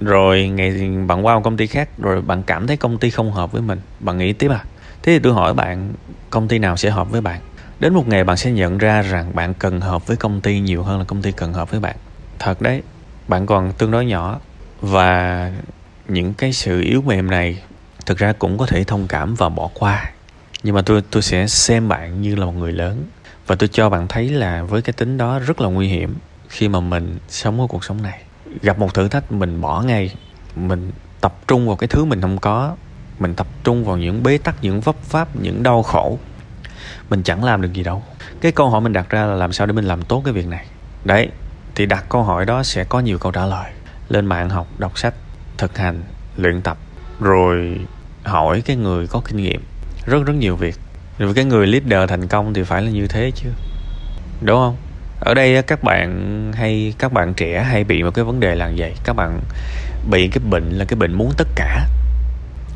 Rồi 0.00 0.48
ngày 0.48 0.72
bạn 1.06 1.26
qua 1.26 1.34
một 1.34 1.40
công 1.44 1.56
ty 1.56 1.66
khác, 1.66 1.88
rồi 1.98 2.22
bạn 2.22 2.42
cảm 2.42 2.66
thấy 2.66 2.76
công 2.76 2.98
ty 2.98 3.10
không 3.10 3.32
hợp 3.32 3.52
với 3.52 3.62
mình. 3.62 3.80
Bạn 4.00 4.18
nghĩ 4.18 4.32
tiếp 4.32 4.50
à? 4.50 4.64
Thế 5.02 5.12
thì 5.12 5.18
tôi 5.18 5.32
hỏi 5.32 5.54
bạn, 5.54 5.92
công 6.30 6.48
ty 6.48 6.58
nào 6.58 6.76
sẽ 6.76 6.90
hợp 6.90 7.10
với 7.10 7.20
bạn? 7.20 7.40
Đến 7.80 7.94
một 7.94 8.08
ngày 8.08 8.24
bạn 8.24 8.36
sẽ 8.36 8.50
nhận 8.50 8.78
ra 8.78 9.02
rằng 9.02 9.34
bạn 9.34 9.54
cần 9.54 9.80
hợp 9.80 10.06
với 10.06 10.16
công 10.16 10.40
ty 10.40 10.60
nhiều 10.60 10.82
hơn 10.82 10.98
là 10.98 11.04
công 11.04 11.22
ty 11.22 11.32
cần 11.32 11.52
hợp 11.52 11.70
với 11.70 11.80
bạn. 11.80 11.96
Thật 12.38 12.62
đấy, 12.62 12.82
bạn 13.28 13.46
còn 13.46 13.72
tương 13.72 13.90
đối 13.90 14.06
nhỏ. 14.06 14.40
Và 14.80 15.52
những 16.08 16.34
cái 16.34 16.52
sự 16.52 16.80
yếu 16.80 17.02
mềm 17.02 17.30
này 17.30 17.62
thực 18.06 18.18
ra 18.18 18.32
cũng 18.32 18.58
có 18.58 18.66
thể 18.66 18.84
thông 18.84 19.06
cảm 19.08 19.34
và 19.34 19.48
bỏ 19.48 19.70
qua. 19.74 20.12
Nhưng 20.62 20.74
mà 20.74 20.82
tôi 20.82 21.02
tôi 21.10 21.22
sẽ 21.22 21.46
xem 21.46 21.88
bạn 21.88 22.22
như 22.22 22.34
là 22.36 22.46
một 22.46 22.54
người 22.56 22.72
lớn 22.72 23.04
và 23.48 23.56
tôi 23.56 23.68
cho 23.68 23.90
bạn 23.90 24.08
thấy 24.08 24.28
là 24.28 24.62
với 24.62 24.82
cái 24.82 24.92
tính 24.92 25.16
đó 25.18 25.38
rất 25.38 25.60
là 25.60 25.68
nguy 25.68 25.88
hiểm 25.88 26.16
khi 26.48 26.68
mà 26.68 26.80
mình 26.80 27.18
sống 27.28 27.60
ở 27.60 27.66
cuộc 27.66 27.84
sống 27.84 28.02
này. 28.02 28.22
Gặp 28.62 28.78
một 28.78 28.94
thử 28.94 29.08
thách, 29.08 29.32
mình 29.32 29.60
bỏ 29.60 29.82
ngay. 29.82 30.14
Mình 30.56 30.92
tập 31.20 31.34
trung 31.46 31.66
vào 31.66 31.76
cái 31.76 31.88
thứ 31.88 32.04
mình 32.04 32.20
không 32.20 32.38
có. 32.38 32.76
Mình 33.18 33.34
tập 33.34 33.46
trung 33.64 33.84
vào 33.84 33.96
những 33.96 34.22
bế 34.22 34.38
tắc, 34.38 34.54
những 34.62 34.80
vấp 34.80 34.96
pháp 35.02 35.36
những 35.36 35.62
đau 35.62 35.82
khổ. 35.82 36.18
Mình 37.10 37.22
chẳng 37.22 37.44
làm 37.44 37.62
được 37.62 37.72
gì 37.72 37.82
đâu. 37.82 38.02
Cái 38.40 38.52
câu 38.52 38.70
hỏi 38.70 38.80
mình 38.80 38.92
đặt 38.92 39.10
ra 39.10 39.24
là 39.24 39.34
làm 39.34 39.52
sao 39.52 39.66
để 39.66 39.72
mình 39.72 39.84
làm 39.84 40.02
tốt 40.02 40.22
cái 40.24 40.34
việc 40.34 40.46
này? 40.46 40.66
Đấy, 41.04 41.28
thì 41.74 41.86
đặt 41.86 42.04
câu 42.08 42.22
hỏi 42.22 42.44
đó 42.44 42.62
sẽ 42.62 42.84
có 42.84 43.00
nhiều 43.00 43.18
câu 43.18 43.32
trả 43.32 43.46
lời. 43.46 43.72
Lên 44.08 44.26
mạng 44.26 44.50
học, 44.50 44.66
đọc 44.78 44.98
sách, 44.98 45.14
thực 45.58 45.78
hành, 45.78 46.02
luyện 46.36 46.62
tập, 46.62 46.78
rồi 47.20 47.80
hỏi 48.24 48.60
cái 48.60 48.76
người 48.76 49.06
có 49.06 49.20
kinh 49.24 49.36
nghiệm. 49.36 49.62
Rất 50.06 50.26
rất 50.26 50.34
nhiều 50.34 50.56
việc 50.56 50.74
rồi 51.18 51.34
cái 51.34 51.44
người 51.44 51.66
leader 51.66 52.10
thành 52.10 52.26
công 52.26 52.54
thì 52.54 52.62
phải 52.62 52.82
là 52.82 52.90
như 52.90 53.06
thế 53.06 53.30
chứ. 53.34 53.48
Đúng 54.40 54.56
không? 54.56 54.76
Ở 55.20 55.34
đây 55.34 55.62
các 55.62 55.82
bạn 55.82 56.52
hay, 56.54 56.94
các 56.98 57.12
bạn 57.12 57.34
trẻ 57.34 57.62
hay 57.62 57.84
bị 57.84 58.02
một 58.02 58.10
cái 58.10 58.24
vấn 58.24 58.40
đề 58.40 58.54
là 58.54 58.70
vậy. 58.76 58.94
Các 59.04 59.16
bạn 59.16 59.40
bị 60.10 60.28
cái 60.28 60.44
bệnh 60.50 60.70
là 60.70 60.84
cái 60.84 60.96
bệnh 60.96 61.14
muốn 61.14 61.32
tất 61.36 61.48
cả. 61.54 61.86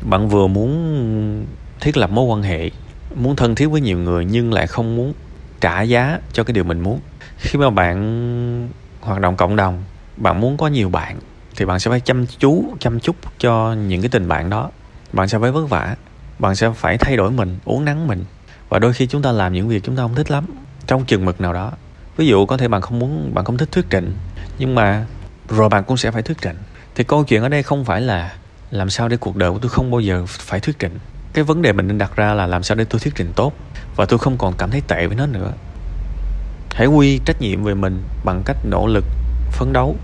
Bạn 0.09 0.29
vừa 0.29 0.47
muốn 0.47 1.45
thiết 1.79 1.97
lập 1.97 2.09
mối 2.09 2.25
quan 2.25 2.43
hệ, 2.43 2.69
muốn 3.15 3.35
thân 3.35 3.55
thiết 3.55 3.67
với 3.67 3.81
nhiều 3.81 3.97
người 3.97 4.25
nhưng 4.25 4.53
lại 4.53 4.67
không 4.67 4.95
muốn 4.95 5.13
trả 5.61 5.81
giá 5.81 6.19
cho 6.33 6.43
cái 6.43 6.53
điều 6.53 6.63
mình 6.63 6.79
muốn. 6.79 6.99
Khi 7.37 7.59
mà 7.59 7.69
bạn 7.69 8.69
hoạt 9.01 9.21
động 9.21 9.35
cộng 9.35 9.55
đồng, 9.55 9.83
bạn 10.17 10.41
muốn 10.41 10.57
có 10.57 10.67
nhiều 10.67 10.89
bạn 10.89 11.19
thì 11.55 11.65
bạn 11.65 11.79
sẽ 11.79 11.91
phải 11.91 11.99
chăm 11.99 12.25
chú, 12.25 12.65
chăm 12.79 12.99
chút 12.99 13.15
cho 13.39 13.73
những 13.73 14.01
cái 14.01 14.09
tình 14.09 14.27
bạn 14.27 14.49
đó. 14.49 14.69
Bạn 15.13 15.27
sẽ 15.27 15.39
phải 15.39 15.51
vất 15.51 15.69
vả 15.69 15.95
bạn 16.39 16.55
sẽ 16.55 16.69
phải 16.75 16.97
thay 16.97 17.17
đổi 17.17 17.31
mình 17.31 17.59
uống 17.65 17.85
nắng 17.85 18.07
mình. 18.07 18.25
Và 18.69 18.79
đôi 18.79 18.93
khi 18.93 19.07
chúng 19.07 19.21
ta 19.21 19.31
làm 19.31 19.53
những 19.53 19.67
việc 19.67 19.83
chúng 19.83 19.95
ta 19.95 20.03
không 20.03 20.15
thích 20.15 20.31
lắm, 20.31 20.45
trong 20.87 21.05
chừng 21.05 21.25
mực 21.25 21.41
nào 21.41 21.53
đó. 21.53 21.71
Ví 22.17 22.27
dụ, 22.27 22.45
có 22.45 22.57
thể 22.57 22.67
bạn 22.67 22.81
không 22.81 22.99
muốn, 22.99 23.33
bạn 23.33 23.45
không 23.45 23.57
thích 23.57 23.71
thuyết 23.71 23.85
trình, 23.89 24.15
nhưng 24.59 24.75
mà 24.75 25.05
rồi 25.49 25.69
bạn 25.69 25.83
cũng 25.83 25.97
sẽ 25.97 26.11
phải 26.11 26.21
thuyết 26.21 26.37
trình. 26.41 26.57
Thì 26.95 27.03
câu 27.03 27.23
chuyện 27.23 27.43
ở 27.43 27.49
đây 27.49 27.63
không 27.63 27.85
phải 27.85 28.01
là 28.01 28.33
làm 28.71 28.89
sao 28.89 29.07
để 29.07 29.17
cuộc 29.17 29.35
đời 29.35 29.51
của 29.51 29.59
tôi 29.59 29.69
không 29.69 29.91
bao 29.91 29.99
giờ 29.99 30.25
phải 30.27 30.59
thuyết 30.59 30.79
trình. 30.79 30.99
Cái 31.33 31.43
vấn 31.43 31.61
đề 31.61 31.73
mình 31.73 31.87
nên 31.87 31.97
đặt 31.97 32.15
ra 32.15 32.33
là 32.33 32.47
làm 32.47 32.63
sao 32.63 32.75
để 32.75 32.85
tôi 32.85 32.99
thuyết 32.99 33.15
trình 33.15 33.31
tốt, 33.35 33.53
và 33.95 34.05
tôi 34.05 34.19
không 34.19 34.37
còn 34.37 34.53
cảm 34.57 34.71
thấy 34.71 34.81
tệ 34.87 35.07
với 35.07 35.15
nó 35.15 35.25
nữa. 35.25 35.51
Hãy 36.71 36.87
quy 36.87 37.19
trách 37.25 37.41
nhiệm 37.41 37.63
về 37.63 37.73
mình 37.73 38.03
bằng 38.25 38.41
cách 38.45 38.57
nỗ 38.63 38.87
lực 38.87 39.03
phấn 39.51 39.73
đấu, 39.73 39.95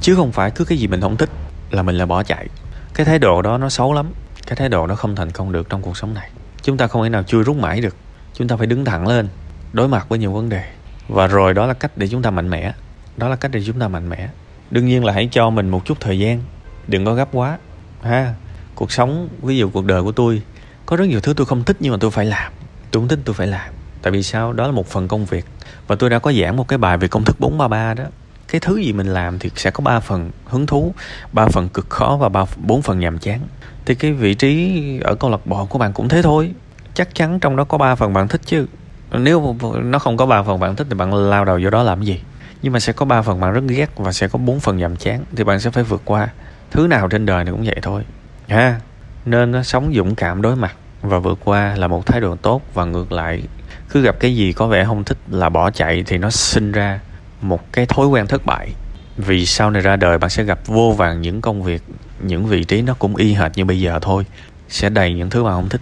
chứ 0.00 0.14
không 0.14 0.32
phải 0.32 0.50
cứ 0.50 0.64
cái 0.64 0.78
gì 0.78 0.86
mình 0.86 1.00
không 1.00 1.16
thích 1.16 1.30
là 1.70 1.82
mình 1.82 1.96
là 1.96 2.06
bỏ 2.06 2.22
chạy. 2.22 2.46
Cái 2.94 3.06
thái 3.06 3.18
độ 3.18 3.42
đó 3.42 3.58
nó 3.58 3.68
xấu 3.68 3.92
lắm 3.92 4.06
cái 4.46 4.56
thái 4.56 4.68
độ 4.68 4.86
nó 4.86 4.94
không 4.94 5.16
thành 5.16 5.30
công 5.30 5.52
được 5.52 5.68
trong 5.68 5.82
cuộc 5.82 5.96
sống 5.96 6.14
này. 6.14 6.30
Chúng 6.62 6.76
ta 6.76 6.86
không 6.86 7.02
thể 7.02 7.08
nào 7.08 7.22
chui 7.22 7.44
rút 7.44 7.56
mãi 7.56 7.80
được. 7.80 7.96
Chúng 8.34 8.48
ta 8.48 8.56
phải 8.56 8.66
đứng 8.66 8.84
thẳng 8.84 9.08
lên, 9.08 9.28
đối 9.72 9.88
mặt 9.88 10.08
với 10.08 10.18
nhiều 10.18 10.32
vấn 10.32 10.48
đề. 10.48 10.64
Và 11.08 11.26
rồi 11.26 11.54
đó 11.54 11.66
là 11.66 11.74
cách 11.74 11.90
để 11.96 12.08
chúng 12.08 12.22
ta 12.22 12.30
mạnh 12.30 12.50
mẽ. 12.50 12.72
Đó 13.16 13.28
là 13.28 13.36
cách 13.36 13.50
để 13.50 13.62
chúng 13.66 13.80
ta 13.80 13.88
mạnh 13.88 14.08
mẽ. 14.08 14.28
Đương 14.70 14.86
nhiên 14.86 15.04
là 15.04 15.12
hãy 15.12 15.28
cho 15.32 15.50
mình 15.50 15.68
một 15.68 15.84
chút 15.84 16.00
thời 16.00 16.18
gian. 16.18 16.42
Đừng 16.88 17.04
có 17.04 17.14
gấp 17.14 17.28
quá. 17.32 17.58
Ha, 18.02 18.34
cuộc 18.74 18.92
sống, 18.92 19.28
ví 19.42 19.58
dụ 19.58 19.70
cuộc 19.70 19.84
đời 19.84 20.02
của 20.02 20.12
tôi, 20.12 20.42
có 20.86 20.96
rất 20.96 21.04
nhiều 21.04 21.20
thứ 21.20 21.34
tôi 21.36 21.46
không 21.46 21.64
thích 21.64 21.76
nhưng 21.80 21.92
mà 21.92 21.98
tôi 22.00 22.10
phải 22.10 22.24
làm. 22.24 22.52
Tôi 22.90 23.00
không 23.00 23.08
thích, 23.08 23.18
tôi 23.24 23.34
phải 23.34 23.46
làm. 23.46 23.70
Tại 24.02 24.10
vì 24.10 24.22
sao? 24.22 24.52
Đó 24.52 24.66
là 24.66 24.72
một 24.72 24.86
phần 24.86 25.08
công 25.08 25.24
việc. 25.24 25.44
Và 25.86 25.96
tôi 25.96 26.10
đã 26.10 26.18
có 26.18 26.32
giảng 26.32 26.56
một 26.56 26.68
cái 26.68 26.78
bài 26.78 26.96
về 26.96 27.08
công 27.08 27.24
thức 27.24 27.40
433 27.40 27.94
đó. 27.94 28.04
Cái 28.48 28.60
thứ 28.60 28.76
gì 28.76 28.92
mình 28.92 29.06
làm 29.06 29.38
thì 29.38 29.50
sẽ 29.56 29.70
có 29.70 29.82
ba 29.82 30.00
phần 30.00 30.30
hứng 30.44 30.66
thú, 30.66 30.94
ba 31.32 31.46
phần 31.46 31.68
cực 31.68 31.90
khó 31.90 32.16
và 32.20 32.28
ba 32.28 32.44
bốn 32.56 32.82
phần 32.82 33.00
nhàm 33.00 33.18
chán 33.18 33.40
thì 33.86 33.94
cái 33.94 34.12
vị 34.12 34.34
trí 34.34 34.82
ở 35.04 35.14
câu 35.14 35.30
lạc 35.30 35.46
bộ 35.46 35.66
của 35.66 35.78
bạn 35.78 35.92
cũng 35.92 36.08
thế 36.08 36.22
thôi. 36.22 36.52
Chắc 36.94 37.14
chắn 37.14 37.40
trong 37.40 37.56
đó 37.56 37.64
có 37.64 37.78
ba 37.78 37.94
phần 37.94 38.12
bạn 38.12 38.28
thích 38.28 38.40
chứ. 38.44 38.66
Nếu 39.12 39.56
nó 39.82 39.98
không 39.98 40.16
có 40.16 40.26
ba 40.26 40.42
phần 40.42 40.60
bạn 40.60 40.76
thích 40.76 40.86
thì 40.90 40.96
bạn 40.96 41.14
lao 41.14 41.44
đầu 41.44 41.58
vô 41.62 41.70
đó 41.70 41.82
làm 41.82 42.02
gì? 42.02 42.20
Nhưng 42.62 42.72
mà 42.72 42.80
sẽ 42.80 42.92
có 42.92 43.06
ba 43.06 43.22
phần 43.22 43.40
bạn 43.40 43.52
rất 43.52 43.60
ghét 43.68 43.90
và 43.96 44.12
sẽ 44.12 44.28
có 44.28 44.38
bốn 44.38 44.60
phần 44.60 44.76
nhàm 44.76 44.96
chán 44.96 45.24
thì 45.36 45.44
bạn 45.44 45.60
sẽ 45.60 45.70
phải 45.70 45.84
vượt 45.84 46.02
qua. 46.04 46.28
Thứ 46.70 46.86
nào 46.86 47.08
trên 47.08 47.26
đời 47.26 47.44
này 47.44 47.52
cũng 47.52 47.64
vậy 47.64 47.76
thôi, 47.82 48.02
ha? 48.48 48.80
Nên 49.24 49.64
sống 49.64 49.92
dũng 49.96 50.14
cảm 50.14 50.42
đối 50.42 50.56
mặt 50.56 50.76
và 51.02 51.18
vượt 51.18 51.38
qua 51.44 51.74
là 51.76 51.86
một 51.86 52.06
thái 52.06 52.20
độ 52.20 52.36
tốt 52.36 52.62
và 52.74 52.84
ngược 52.84 53.12
lại. 53.12 53.42
Cứ 53.90 54.02
gặp 54.02 54.16
cái 54.20 54.36
gì 54.36 54.52
có 54.52 54.66
vẻ 54.66 54.84
không 54.84 55.04
thích 55.04 55.18
là 55.30 55.48
bỏ 55.48 55.70
chạy 55.70 56.04
thì 56.06 56.18
nó 56.18 56.30
sinh 56.30 56.72
ra 56.72 57.00
một 57.40 57.72
cái 57.72 57.86
thói 57.86 58.06
quen 58.06 58.26
thất 58.26 58.46
bại 58.46 58.68
vì 59.16 59.46
sau 59.46 59.70
này 59.70 59.82
ra 59.82 59.96
đời, 59.96 60.18
bạn 60.18 60.30
sẽ 60.30 60.42
gặp 60.42 60.58
vô 60.66 60.94
vàng 60.98 61.22
những 61.22 61.40
công 61.40 61.62
việc, 61.62 61.82
những 62.22 62.46
vị 62.46 62.64
trí 62.64 62.82
nó 62.82 62.94
cũng 62.98 63.16
y 63.16 63.32
hệt 63.32 63.52
như 63.56 63.64
bây 63.64 63.80
giờ 63.80 63.98
thôi. 64.02 64.26
Sẽ 64.68 64.88
đầy 64.88 65.14
những 65.14 65.30
thứ 65.30 65.44
bạn 65.44 65.52
không 65.52 65.68
thích. 65.68 65.80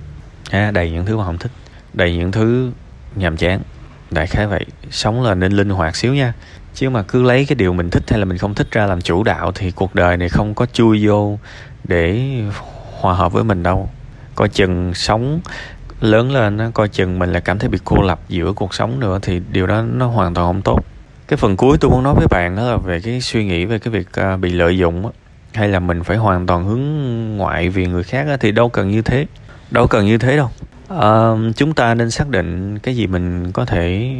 Ha, 0.51 0.71
đầy 0.71 0.91
những 0.91 1.07
thứ 1.07 1.17
bạn 1.17 1.27
không 1.27 1.39
thích. 1.39 1.51
Đầy 1.93 2.17
những 2.17 2.33
thứ 2.33 2.71
nhàm 3.17 3.37
chán. 3.37 3.61
Đại 4.11 4.27
khái 4.27 4.47
vậy. 4.47 4.67
Sống 4.91 5.23
là 5.23 5.35
nên 5.35 5.53
linh 5.53 5.71
hoạt 5.71 5.97
xíu 5.97 6.15
nha. 6.15 6.33
Chứ 6.75 6.91
mà 6.91 7.03
cứ 7.03 7.23
lấy 7.23 7.45
cái 7.45 7.57
điều 7.57 7.73
mình 7.73 7.91
thích 7.91 8.03
hay 8.09 8.19
là 8.19 8.25
mình 8.25 8.39
không 8.39 8.55
thích 8.55 8.71
ra 8.71 8.87
làm 8.87 9.01
chủ 9.01 9.23
đạo 9.23 9.53
thì 9.55 9.71
cuộc 9.71 9.95
đời 9.95 10.17
này 10.17 10.29
không 10.29 10.55
có 10.55 10.67
chui 10.67 11.07
vô 11.07 11.39
để 11.85 12.31
hòa 13.01 13.15
hợp 13.15 13.33
với 13.33 13.45
mình 13.45 13.63
đâu. 13.63 13.91
Coi 14.35 14.49
chừng 14.49 14.95
sống 14.95 15.41
lớn 16.01 16.33
lên 16.33 16.57
nó 16.57 16.71
coi 16.75 16.89
chừng 16.89 17.19
mình 17.19 17.33
là 17.33 17.41
cảm 17.41 17.59
thấy 17.59 17.69
bị 17.69 17.79
cô 17.85 18.03
lập 18.03 18.21
giữa 18.29 18.53
cuộc 18.53 18.75
sống 18.75 19.01
nữa 19.01 19.19
thì 19.23 19.41
điều 19.53 19.67
đó 19.67 19.83
nó 19.83 20.07
hoàn 20.07 20.35
toàn 20.35 20.47
không 20.47 20.63
tốt 20.63 20.85
cái 21.29 21.37
phần 21.37 21.57
cuối 21.57 21.79
tôi 21.79 21.91
muốn 21.91 22.03
nói 22.03 22.15
với 22.15 22.27
bạn 22.31 22.57
đó 22.57 22.63
là 22.63 22.77
về 22.77 23.01
cái 23.01 23.21
suy 23.21 23.45
nghĩ 23.45 23.65
về 23.65 23.79
cái 23.79 23.93
việc 23.93 24.09
uh, 24.35 24.41
bị 24.41 24.51
lợi 24.51 24.79
dụng 24.79 25.11
hay 25.55 25.69
là 25.69 25.81
mình 25.81 26.05
phải 26.05 26.17
hoàn 26.17 26.47
toàn 26.47 26.65
hướng 26.65 26.81
ngoại 27.37 27.69
vì 27.69 27.87
người 27.87 28.03
khác 28.03 28.27
thì 28.41 28.53
đâu 28.53 28.69
cần 28.69 28.91
như 28.91 29.03
thế 29.03 29.27
đâu 29.71 29.87
cần 29.87 30.07
như 30.07 30.19
thế 30.19 30.37
đâu. 30.37 30.51
Uh, 30.95 31.57
chúng 31.57 31.75
ta 31.75 31.95
nên 31.95 32.11
xác 32.11 32.29
định 32.29 32.79
cái 32.79 32.97
gì 32.97 33.07
mình 33.07 33.53
có 33.53 33.65
thể 33.65 34.15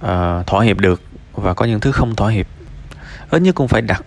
uh, 0.00 0.46
thỏa 0.46 0.62
hiệp 0.62 0.78
được 0.78 1.02
và 1.32 1.54
có 1.54 1.64
những 1.64 1.80
thứ 1.80 1.92
không 1.92 2.16
thỏa 2.16 2.30
hiệp. 2.30 2.46
Ít 3.30 3.42
nhất 3.42 3.54
cũng 3.54 3.68
phải 3.68 3.82
đặt 3.82 4.04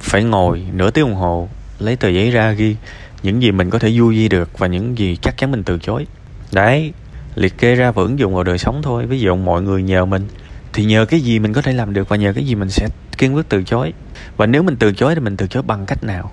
phải 0.00 0.24
ngồi 0.24 0.66
nửa 0.72 0.90
tiếng 0.90 1.04
đồng 1.04 1.14
hồ 1.14 1.48
lấy 1.78 1.96
tờ 1.96 2.08
giấy 2.08 2.30
ra 2.30 2.52
ghi 2.52 2.76
những 3.22 3.42
gì 3.42 3.52
mình 3.52 3.70
có 3.70 3.78
thể 3.78 3.92
du 3.92 4.12
di 4.12 4.28
được 4.28 4.58
và 4.58 4.66
những 4.66 4.98
gì 4.98 5.16
chắc 5.16 5.36
chắn 5.36 5.50
mình 5.50 5.62
từ 5.62 5.78
chối. 5.78 6.06
Đấy 6.52 6.92
liệt 7.34 7.58
kê 7.58 7.74
ra 7.74 7.90
và 7.90 8.02
ứng 8.02 8.18
dụng 8.18 8.34
vào 8.34 8.44
đời 8.44 8.58
sống 8.58 8.82
thôi. 8.82 9.06
Ví 9.06 9.20
dụ 9.20 9.36
mọi 9.36 9.62
người 9.62 9.82
nhờ 9.82 10.04
mình 10.04 10.28
thì 10.74 10.84
nhờ 10.84 11.04
cái 11.04 11.20
gì 11.20 11.38
mình 11.38 11.52
có 11.52 11.62
thể 11.62 11.72
làm 11.72 11.92
được 11.92 12.08
và 12.08 12.16
nhờ 12.16 12.32
cái 12.32 12.44
gì 12.44 12.54
mình 12.54 12.70
sẽ 12.70 12.88
kiên 13.18 13.34
quyết 13.34 13.48
từ 13.48 13.62
chối? 13.62 13.92
Và 14.36 14.46
nếu 14.46 14.62
mình 14.62 14.76
từ 14.76 14.92
chối 14.92 15.14
thì 15.14 15.20
mình 15.20 15.36
từ 15.36 15.46
chối 15.46 15.62
bằng 15.62 15.86
cách 15.86 16.04
nào? 16.04 16.30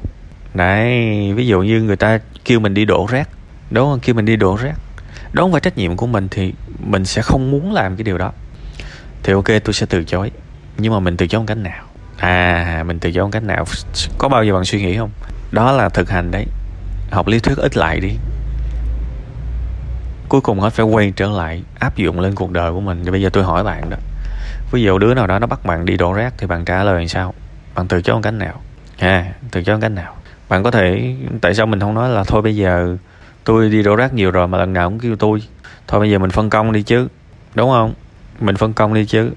Đấy 0.54 1.34
ví 1.34 1.48
dụ 1.48 1.62
như 1.62 1.82
người 1.82 1.96
ta 1.96 2.20
kêu 2.46 2.60
mình 2.60 2.74
đi 2.74 2.86
đổ 2.86 3.08
rác. 3.10 3.30
Đúng 3.72 3.90
không? 3.90 4.00
Kêu 4.00 4.16
mình 4.16 4.26
đi 4.26 4.36
đổ 4.36 4.56
rác. 4.56 4.80
Đó 5.34 5.44
không 5.44 5.52
phải 5.52 5.62
trách 5.62 5.78
nhiệm 5.78 5.98
của 5.98 6.08
mình 6.08 6.28
thì 6.32 6.54
mình 6.80 7.06
sẽ 7.06 7.22
không 7.22 7.52
muốn 7.52 7.74
làm 7.74 7.96
cái 7.96 8.04
điều 8.04 8.18
đó. 8.18 8.32
Thì 9.24 9.34
ok, 9.34 9.48
tôi 9.64 9.74
sẽ 9.74 9.86
từ 9.86 10.04
chối. 10.04 10.32
Nhưng 10.78 10.94
mà 10.94 11.00
mình 11.00 11.18
từ 11.18 11.28
chối 11.28 11.40
bằng 11.40 11.46
cách 11.46 11.58
nào? 11.58 11.84
À 12.18 12.84
mình 12.88 13.00
từ 13.00 13.12
chối 13.12 13.24
bằng 13.24 13.32
cách 13.32 13.44
nào? 13.44 13.66
Có 14.18 14.30
bao 14.30 14.44
giờ 14.44 14.54
bạn 14.54 14.66
suy 14.66 14.82
nghĩ 14.82 14.98
không? 14.98 15.10
Đó 15.52 15.72
là 15.72 15.90
thực 15.90 16.10
hành 16.10 16.32
đấy. 16.32 16.46
Học 17.12 17.28
lý 17.28 17.40
thuyết 17.40 17.58
ít 17.58 17.78
lại 17.78 18.00
đi. 18.00 18.12
Cuối 20.30 20.42
cùng 20.42 20.60
hết 20.60 20.70
phải 20.70 20.86
quay 20.86 21.14
trở 21.16 21.28
lại, 21.28 21.64
áp 21.80 21.98
dụng 21.98 22.20
lên 22.20 22.36
cuộc 22.36 22.52
đời 22.52 22.72
của 22.72 22.82
mình. 22.82 23.02
Thì 23.06 23.12
bây 23.12 23.22
giờ 23.22 23.30
tôi 23.30 23.44
hỏi 23.44 23.64
bạn 23.64 23.90
đó 23.90 23.98
ví 24.72 24.84
dụ 24.84 24.98
đứa 24.98 25.14
nào 25.14 25.28
đó 25.28 25.40
nó 25.40 25.48
bắt 25.48 25.66
bạn 25.66 25.86
đi 25.86 25.98
đổ 25.98 26.14
rác 26.14 26.34
thì 26.38 26.48
bạn 26.48 26.66
trả 26.66 26.84
lời 26.84 27.00
làm 27.00 27.08
sao? 27.08 27.34
Bạn 27.76 27.88
từ 27.88 28.02
chối 28.02 28.16
bằng 28.16 28.22
cách 28.22 28.34
nào? 28.34 28.62
Ha 28.98 29.34
từ 29.52 29.64
chối 29.64 29.74
bằng 29.74 29.82
cách 29.82 29.92
nào? 29.92 30.16
Bạn 30.50 30.64
có 30.64 30.72
thể, 30.72 31.16
tại 31.42 31.54
sao 31.54 31.66
mình 31.66 31.80
không 31.80 31.94
nói 31.94 32.10
là 32.10 32.24
thôi 32.24 32.42
bây 32.42 32.56
giờ 32.56 32.98
tôi 33.44 33.70
đi 33.70 33.84
đổ 33.84 33.96
rác 33.96 34.14
nhiều 34.14 34.32
rồi 34.32 34.48
mà 34.48 34.58
lần 34.58 34.74
nào 34.74 34.90
cũng 34.90 35.00
kêu 35.00 35.16
tôi? 35.16 35.42
Thôi 35.88 36.00
bây 36.00 36.12
giờ 36.12 36.20
mình 36.20 36.30
phân 36.30 36.50
công 36.50 36.72
đi 36.72 36.84
chứ, 36.84 37.08
đúng 37.56 37.70
không? 37.70 37.94
Mình 38.40 38.56
phân 38.56 38.74
công 38.74 38.94
đi 38.94 39.06
chứ. 39.06 39.32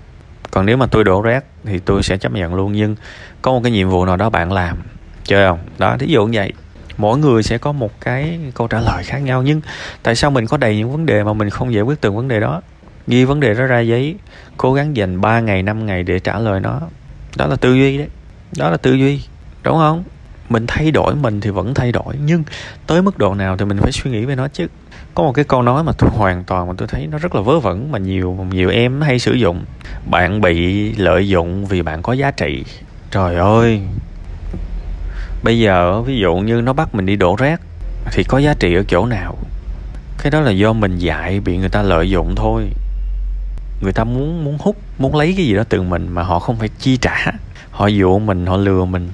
Còn 0.51 0.67
nếu 0.67 0.77
mà 0.77 0.87
tôi 0.87 1.05
đổ 1.05 1.23
rác 1.23 1.45
thì 1.65 1.79
tôi 1.79 2.03
sẽ 2.03 2.17
chấp 2.17 2.33
nhận 2.33 2.55
luôn, 2.55 2.73
nhưng 2.73 2.97
có 3.43 3.53
một 3.53 3.61
cái 3.63 3.73
nhiệm 3.73 3.89
vụ 3.89 4.05
nào 4.05 4.17
đó 4.17 4.31
bạn 4.31 4.53
làm, 4.53 4.77
chơi 5.25 5.49
không? 5.49 5.59
Đó, 5.79 5.97
thí 5.99 6.07
dụ 6.07 6.27
như 6.27 6.39
vậy. 6.39 6.53
Mỗi 6.97 7.19
người 7.19 7.43
sẽ 7.43 7.59
có 7.59 7.73
một 7.73 8.01
cái 8.01 8.39
câu 8.55 8.69
trả 8.69 8.81
lời 8.81 9.05
khác 9.05 9.19
nhau, 9.19 9.43
nhưng 9.43 9.61
tại 10.03 10.15
sao 10.15 10.31
mình 10.31 10.47
có 10.47 10.57
đầy 10.57 10.77
những 10.77 10.93
vấn 10.93 11.07
đề 11.07 11.25
mà 11.25 11.33
mình 11.33 11.51
không 11.51 11.75
giải 11.75 11.83
quyết 11.83 12.01
từng 12.01 12.17
vấn 12.17 12.29
đề 12.29 12.41
đó? 12.41 12.63
Ghi 13.07 13.25
vấn 13.25 13.41
đề 13.41 13.55
đó 13.55 13.65
ra 13.65 13.81
giấy, 13.81 14.15
cố 14.57 14.75
gắng 14.75 14.97
dành 14.97 15.21
3 15.21 15.41
ngày 15.41 15.63
5 15.63 15.87
ngày 15.87 16.03
để 16.03 16.19
trả 16.19 16.39
lời 16.39 16.61
nó. 16.61 16.81
Đó 17.37 17.47
là 17.47 17.57
tư 17.57 17.75
duy 17.75 17.99
đấy. 17.99 18.09
Đó 18.57 18.71
là 18.71 18.77
tư 18.77 18.93
duy, 18.93 19.21
đúng 19.63 19.77
không? 19.77 20.05
Mình 20.49 20.67
thay 20.67 20.91
đổi, 20.91 21.15
mình 21.15 21.41
thì 21.41 21.51
vẫn 21.51 21.75
thay 21.75 21.93
đổi, 21.93 22.15
nhưng 22.25 22.45
tới 22.87 23.03
mức 23.03 23.19
độ 23.19 23.35
nào 23.35 23.57
thì 23.57 23.65
mình 23.65 23.79
phải 23.81 23.93
suy 23.93 24.11
nghĩ 24.11 24.25
về 24.25 24.37
nó 24.37 24.49
chứ. 24.49 24.67
Có 25.15 25.23
một 25.23 25.33
cái 25.33 25.45
câu 25.45 25.63
nói 25.63 25.85
mà 25.85 25.93
tôi 25.99 26.11
hoàn 26.11 26.45
toàn 26.45 26.69
mà 26.69 26.75
tôi 26.77 26.89
thấy 26.89 27.07
nó 27.07 27.19
rất 27.19 27.35
là 27.35 27.41
vớ 27.41 27.61
vẩn 27.61 27.93
mà 27.93 27.99
nhiều 27.99 28.47
nhiều 28.51 28.71
em 28.71 29.01
hay 29.01 29.19
sử 29.19 29.33
dụng. 29.33 29.65
Bạn 30.11 30.41
bị 30.41 30.93
lợi 30.93 31.29
dụng 31.29 31.67
vì 31.67 31.83
bạn 31.83 32.03
có 32.03 32.13
giá 32.13 32.31
trị. 32.31 32.65
Trời 33.11 33.37
ơi! 33.37 33.81
Bây 35.43 35.59
giờ, 35.59 36.03
ví 36.03 36.19
dụ 36.19 36.37
như 36.37 36.61
nó 36.61 36.73
bắt 36.73 36.95
mình 36.95 37.07
đi 37.07 37.17
đổ 37.17 37.37
rác, 37.37 37.61
thì 38.13 38.25
có 38.25 38.39
giá 38.39 38.55
trị 38.55 38.75
ở 38.75 38.83
chỗ 38.89 39.07
nào? 39.07 39.37
Cái 40.19 40.31
đó 40.31 40.41
là 40.41 40.51
do 40.51 40.73
mình 40.73 40.99
dạy 40.99 41.41
bị 41.41 41.57
người 41.57 41.69
ta 41.69 41.83
lợi 41.83 42.11
dụng 42.11 42.35
thôi 42.37 42.65
người 43.85 43.93
ta 43.93 44.05
muốn 44.05 44.45
muốn 44.45 44.59
hút, 44.61 44.77
muốn 44.99 45.17
lấy 45.17 45.35
cái 45.37 45.47
gì 45.47 45.55
đó 45.55 45.63
từ 45.69 45.83
mình 45.83 46.09
mà 46.09 46.23
họ 46.23 46.39
không 46.39 46.57
phải 46.57 46.69
chi 46.79 46.97
trả. 46.97 47.33
Họ 47.71 47.87
dụ 47.87 48.19
mình, 48.19 48.47
họ 48.47 48.57
lừa 48.57 48.85
mình, 48.85 49.09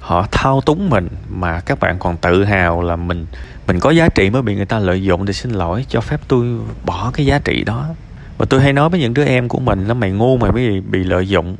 họ 0.00 0.26
thao 0.30 0.60
túng 0.60 0.90
mình 0.90 1.08
mà 1.28 1.60
các 1.60 1.80
bạn 1.80 1.98
còn 1.98 2.16
tự 2.16 2.44
hào 2.44 2.82
là 2.82 2.96
mình 2.96 3.26
mình 3.66 3.80
có 3.80 3.90
giá 3.90 4.08
trị 4.08 4.30
mới 4.30 4.42
bị 4.42 4.54
người 4.54 4.66
ta 4.66 4.78
lợi 4.78 5.02
dụng 5.02 5.24
để 5.24 5.32
xin 5.32 5.52
lỗi. 5.52 5.86
Cho 5.88 6.00
phép 6.00 6.20
tôi 6.28 6.58
bỏ 6.84 7.10
cái 7.14 7.26
giá 7.26 7.38
trị 7.38 7.64
đó. 7.64 7.86
Và 8.38 8.46
tôi 8.50 8.60
hay 8.60 8.72
nói 8.72 8.88
với 8.88 9.00
những 9.00 9.14
đứa 9.14 9.24
em 9.24 9.48
của 9.48 9.58
mình 9.58 9.88
là 9.88 9.94
mày 9.94 10.10
ngu 10.10 10.36
mày 10.36 10.52
bị 10.52 10.80
bị 10.80 11.04
lợi 11.04 11.28
dụng. 11.28 11.56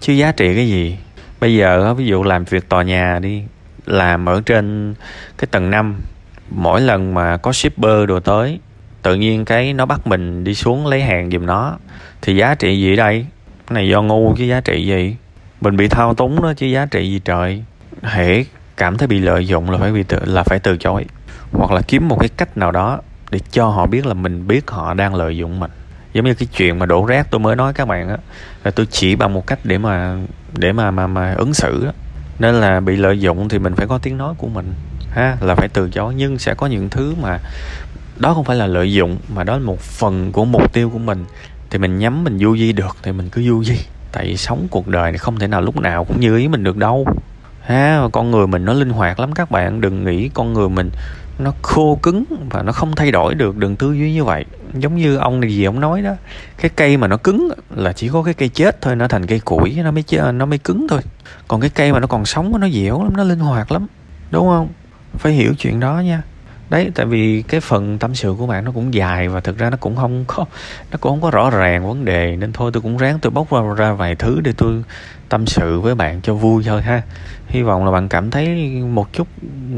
Chứ 0.00 0.12
giá 0.12 0.32
trị 0.32 0.54
cái 0.54 0.68
gì? 0.68 0.98
Bây 1.40 1.54
giờ 1.54 1.94
ví 1.94 2.06
dụ 2.06 2.22
làm 2.22 2.44
việc 2.44 2.68
tòa 2.68 2.82
nhà 2.82 3.18
đi, 3.22 3.42
làm 3.86 4.28
ở 4.28 4.42
trên 4.46 4.94
cái 5.38 5.48
tầng 5.50 5.70
5 5.70 6.00
mỗi 6.50 6.80
lần 6.80 7.14
mà 7.14 7.36
có 7.36 7.52
shipper 7.52 8.08
đồ 8.08 8.20
tới 8.20 8.58
tự 9.04 9.14
nhiên 9.14 9.44
cái 9.44 9.72
nó 9.72 9.86
bắt 9.86 10.06
mình 10.06 10.44
đi 10.44 10.54
xuống 10.54 10.86
lấy 10.86 11.02
hàng 11.02 11.30
giùm 11.30 11.46
nó. 11.46 11.78
Thì 12.22 12.36
giá 12.36 12.54
trị 12.54 12.80
gì 12.80 12.96
đây? 12.96 13.26
Cái 13.66 13.74
này 13.74 13.88
do 13.88 14.02
ngu 14.02 14.34
chứ 14.36 14.44
giá 14.44 14.60
trị 14.60 14.86
gì? 14.86 15.16
Mình 15.60 15.76
bị 15.76 15.88
thao 15.88 16.14
túng 16.14 16.42
đó 16.42 16.52
chứ 16.56 16.66
giá 16.66 16.86
trị 16.86 17.10
gì 17.10 17.20
trời? 17.24 17.64
Hễ 18.02 18.44
cảm 18.76 18.98
thấy 18.98 19.08
bị 19.08 19.18
lợi 19.18 19.46
dụng 19.46 19.70
là 19.70 19.78
phải 19.78 19.92
bị 19.92 20.02
tự, 20.02 20.18
là 20.24 20.42
phải 20.42 20.58
từ 20.58 20.76
chối. 20.76 21.04
Hoặc 21.52 21.72
là 21.72 21.80
kiếm 21.88 22.08
một 22.08 22.16
cái 22.20 22.28
cách 22.36 22.56
nào 22.56 22.72
đó 22.72 23.00
để 23.30 23.38
cho 23.50 23.68
họ 23.68 23.86
biết 23.86 24.06
là 24.06 24.14
mình 24.14 24.46
biết 24.46 24.70
họ 24.70 24.94
đang 24.94 25.14
lợi 25.14 25.36
dụng 25.36 25.60
mình. 25.60 25.70
Giống 26.12 26.24
như 26.24 26.34
cái 26.34 26.48
chuyện 26.56 26.78
mà 26.78 26.86
đổ 26.86 27.06
rác 27.06 27.30
tôi 27.30 27.38
mới 27.38 27.56
nói 27.56 27.72
các 27.72 27.88
bạn 27.88 28.08
á 28.08 28.16
là 28.64 28.70
tôi 28.70 28.86
chỉ 28.90 29.16
bằng 29.16 29.32
một 29.32 29.46
cách 29.46 29.58
để 29.64 29.78
mà 29.78 30.16
để 30.52 30.72
mà 30.72 30.90
mà 30.90 31.06
mà 31.06 31.34
ứng 31.34 31.54
xử 31.54 31.84
đó. 31.84 31.92
nên 32.38 32.54
là 32.54 32.80
bị 32.80 32.96
lợi 32.96 33.20
dụng 33.20 33.48
thì 33.48 33.58
mình 33.58 33.74
phải 33.74 33.86
có 33.86 33.98
tiếng 33.98 34.18
nói 34.18 34.34
của 34.38 34.48
mình 34.48 34.74
ha 35.10 35.36
là 35.40 35.54
phải 35.54 35.68
từ 35.68 35.90
chối. 35.90 36.14
Nhưng 36.16 36.38
sẽ 36.38 36.54
có 36.54 36.66
những 36.66 36.90
thứ 36.90 37.14
mà 37.22 37.38
đó 38.16 38.34
không 38.34 38.44
phải 38.44 38.56
là 38.56 38.66
lợi 38.66 38.92
dụng 38.92 39.16
mà 39.34 39.44
đó 39.44 39.52
là 39.52 39.64
một 39.64 39.80
phần 39.80 40.32
của 40.32 40.44
mục 40.44 40.72
tiêu 40.72 40.90
của 40.90 40.98
mình. 40.98 41.24
Thì 41.70 41.78
mình 41.78 41.98
nhắm 41.98 42.24
mình 42.24 42.38
du 42.38 42.56
di 42.56 42.72
được 42.72 42.96
thì 43.02 43.12
mình 43.12 43.28
cứ 43.28 43.42
du 43.42 43.64
di. 43.64 43.78
Tại 44.12 44.26
vì 44.26 44.36
sống 44.36 44.66
cuộc 44.70 44.88
đời 44.88 45.12
này 45.12 45.18
không 45.18 45.38
thể 45.38 45.46
nào 45.46 45.60
lúc 45.60 45.80
nào 45.80 46.04
cũng 46.04 46.20
như 46.20 46.36
ý 46.36 46.48
mình 46.48 46.64
được 46.64 46.76
đâu. 46.76 47.06
Ha 47.60 48.02
con 48.12 48.30
người 48.30 48.46
mình 48.46 48.64
nó 48.64 48.72
linh 48.72 48.90
hoạt 48.90 49.20
lắm 49.20 49.32
các 49.32 49.50
bạn. 49.50 49.80
Đừng 49.80 50.04
nghĩ 50.04 50.28
con 50.28 50.52
người 50.52 50.68
mình 50.68 50.90
nó 51.38 51.52
khô 51.62 51.98
cứng 52.02 52.24
và 52.50 52.62
nó 52.62 52.72
không 52.72 52.94
thay 52.96 53.10
đổi 53.10 53.34
được 53.34 53.56
đừng 53.56 53.76
tư 53.76 53.92
duy 53.92 54.12
như 54.12 54.24
vậy. 54.24 54.44
Giống 54.74 54.96
như 54.96 55.16
ông 55.16 55.40
này 55.40 55.50
gì 55.50 55.64
ông 55.64 55.80
nói 55.80 56.02
đó 56.02 56.12
cái 56.58 56.70
cây 56.76 56.96
mà 56.96 57.08
nó 57.08 57.16
cứng 57.16 57.48
là 57.76 57.92
chỉ 57.92 58.08
có 58.08 58.22
cái 58.22 58.34
cây 58.34 58.48
chết 58.48 58.80
thôi 58.80 58.96
nó 58.96 59.08
thành 59.08 59.26
cây 59.26 59.40
củi 59.40 59.78
nó 59.84 59.90
mới 59.90 60.02
chết, 60.02 60.32
nó 60.32 60.46
mới 60.46 60.58
cứng 60.58 60.86
thôi. 60.88 61.00
Còn 61.48 61.60
cái 61.60 61.70
cây 61.70 61.92
mà 61.92 62.00
nó 62.00 62.06
còn 62.06 62.24
sống 62.24 62.60
nó 62.60 62.68
dẻo 62.68 63.02
lắm 63.02 63.16
nó 63.16 63.24
linh 63.24 63.38
hoạt 63.38 63.72
lắm. 63.72 63.86
Đúng 64.30 64.46
không? 64.46 64.68
Phải 65.18 65.32
hiểu 65.32 65.54
chuyện 65.58 65.80
đó 65.80 66.00
nha 66.00 66.22
đấy 66.70 66.90
tại 66.94 67.06
vì 67.06 67.42
cái 67.42 67.60
phần 67.60 67.98
tâm 67.98 68.14
sự 68.14 68.34
của 68.38 68.46
bạn 68.46 68.64
nó 68.64 68.70
cũng 68.70 68.94
dài 68.94 69.28
và 69.28 69.40
thực 69.40 69.58
ra 69.58 69.70
nó 69.70 69.76
cũng 69.76 69.96
không 69.96 70.24
có 70.26 70.44
nó 70.90 70.98
cũng 71.00 71.12
không 71.12 71.20
có 71.20 71.30
rõ 71.30 71.50
ràng 71.50 71.88
vấn 71.88 72.04
đề. 72.04 72.36
Nên 72.36 72.52
thôi 72.52 72.70
tôi 72.74 72.82
cũng 72.82 72.96
ráng 72.96 73.18
tôi 73.18 73.30
bóc 73.30 73.52
ra, 73.52 73.60
ra 73.76 73.92
vài 73.92 74.14
thứ 74.14 74.40
để 74.40 74.52
tôi 74.56 74.82
tâm 75.28 75.46
sự 75.46 75.80
với 75.80 75.94
bạn 75.94 76.20
cho 76.22 76.34
vui 76.34 76.64
thôi 76.66 76.82
ha. 76.82 77.02
Hy 77.46 77.62
vọng 77.62 77.84
là 77.84 77.90
bạn 77.90 78.08
cảm 78.08 78.30
thấy 78.30 78.70
một 78.80 79.12
chút 79.12 79.28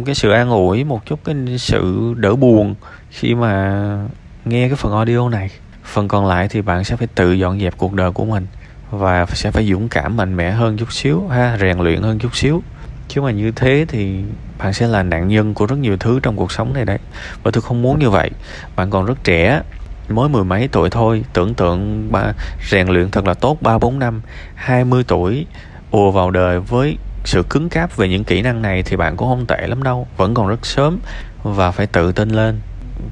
cái 0.07 0.15
sự 0.15 0.31
an 0.31 0.51
ủi 0.51 0.85
một 0.85 1.07
chút 1.07 1.21
cái 1.25 1.37
sự 1.59 2.15
đỡ 2.17 2.37
buồn 2.37 2.75
khi 3.11 3.35
mà 3.35 4.09
nghe 4.45 4.69
cái 4.69 4.77
phần 4.77 4.93
audio 4.93 5.29
này. 5.29 5.51
Phần 5.85 6.09
còn 6.09 6.27
lại 6.27 6.49
thì 6.49 6.63
bạn 6.63 6.85
sẽ 6.85 6.97
phải 6.97 7.07
tự 7.15 7.33
dọn 7.33 7.61
dẹp 7.61 7.75
cuộc 7.77 7.93
đời 7.95 8.11
của 8.11 8.25
mình 8.25 8.47
và 8.91 9.27
sẽ 9.27 9.51
phải 9.51 9.67
dũng 9.67 9.89
cảm 9.89 10.17
mạnh 10.17 10.37
mẽ 10.37 10.51
hơn 10.51 10.77
chút 10.77 10.93
xíu 10.93 11.29
ha 11.29 11.59
rèn 11.61 11.79
luyện 11.79 12.03
hơn 12.03 12.19
chút 12.19 12.37
xíu 12.37 12.63
chứ 13.09 13.21
mà 13.21 13.31
như 13.31 13.51
thế 13.51 13.85
thì 13.89 14.23
bạn 14.59 14.73
sẽ 14.73 14.87
là 14.87 15.03
nạn 15.03 15.29
nhân 15.29 15.55
của 15.55 15.67
rất 15.67 15.79
nhiều 15.79 15.97
thứ 15.97 16.21
trong 16.23 16.37
cuộc 16.37 16.53
sống 16.53 16.73
này 16.75 16.85
đấy. 16.85 16.99
Và 17.43 17.51
tôi 17.51 17.63
không 17.63 17.83
muốn 17.83 17.99
như 17.99 18.11
vậy. 18.11 18.31
Bạn 18.77 18.91
còn 18.91 19.07
rất 19.07 19.25
trẻ, 19.25 19.63
mới 20.09 20.29
mười 20.29 20.45
mấy 20.45 20.69
tuổi 20.73 20.91
thôi. 20.91 21.25
Tưởng 21.33 21.55
tượng 21.55 22.09
ba, 22.13 22.33
rèn 22.71 22.89
luyện 22.89 23.11
thật 23.11 23.27
là 23.27 23.35
tốt 23.35 23.63
ba, 23.63 23.79
bốn 23.79 23.99
năm, 23.99 24.21
hai 24.55 24.85
mươi 24.85 25.05
tuổi, 25.09 25.47
ùa 25.91 26.11
vào 26.11 26.31
đời 26.31 26.61
với 26.61 26.97
sự 27.25 27.43
cứng 27.51 27.69
cáp 27.69 27.97
về 27.97 28.09
những 28.09 28.25
kỹ 28.25 28.43
năng 28.43 28.63
này 28.63 28.83
thì 28.83 28.97
bạn 28.97 29.17
cũng 29.17 29.29
không 29.29 29.47
tệ 29.47 29.67
lắm 29.67 29.83
đâu. 29.83 30.07
Vẫn 30.17 30.35
còn 30.35 30.49
rất 30.49 30.67
sớm 30.67 30.99
và 31.43 31.71
phải 31.71 31.87
tự 31.87 32.13
tin 32.13 32.29
lên. 32.29 32.61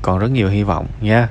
Còn 0.02 0.18
rất 0.18 0.30
nhiều 0.30 0.48
hy 0.48 0.62
vọng 0.62 0.86
nha. 1.00 1.28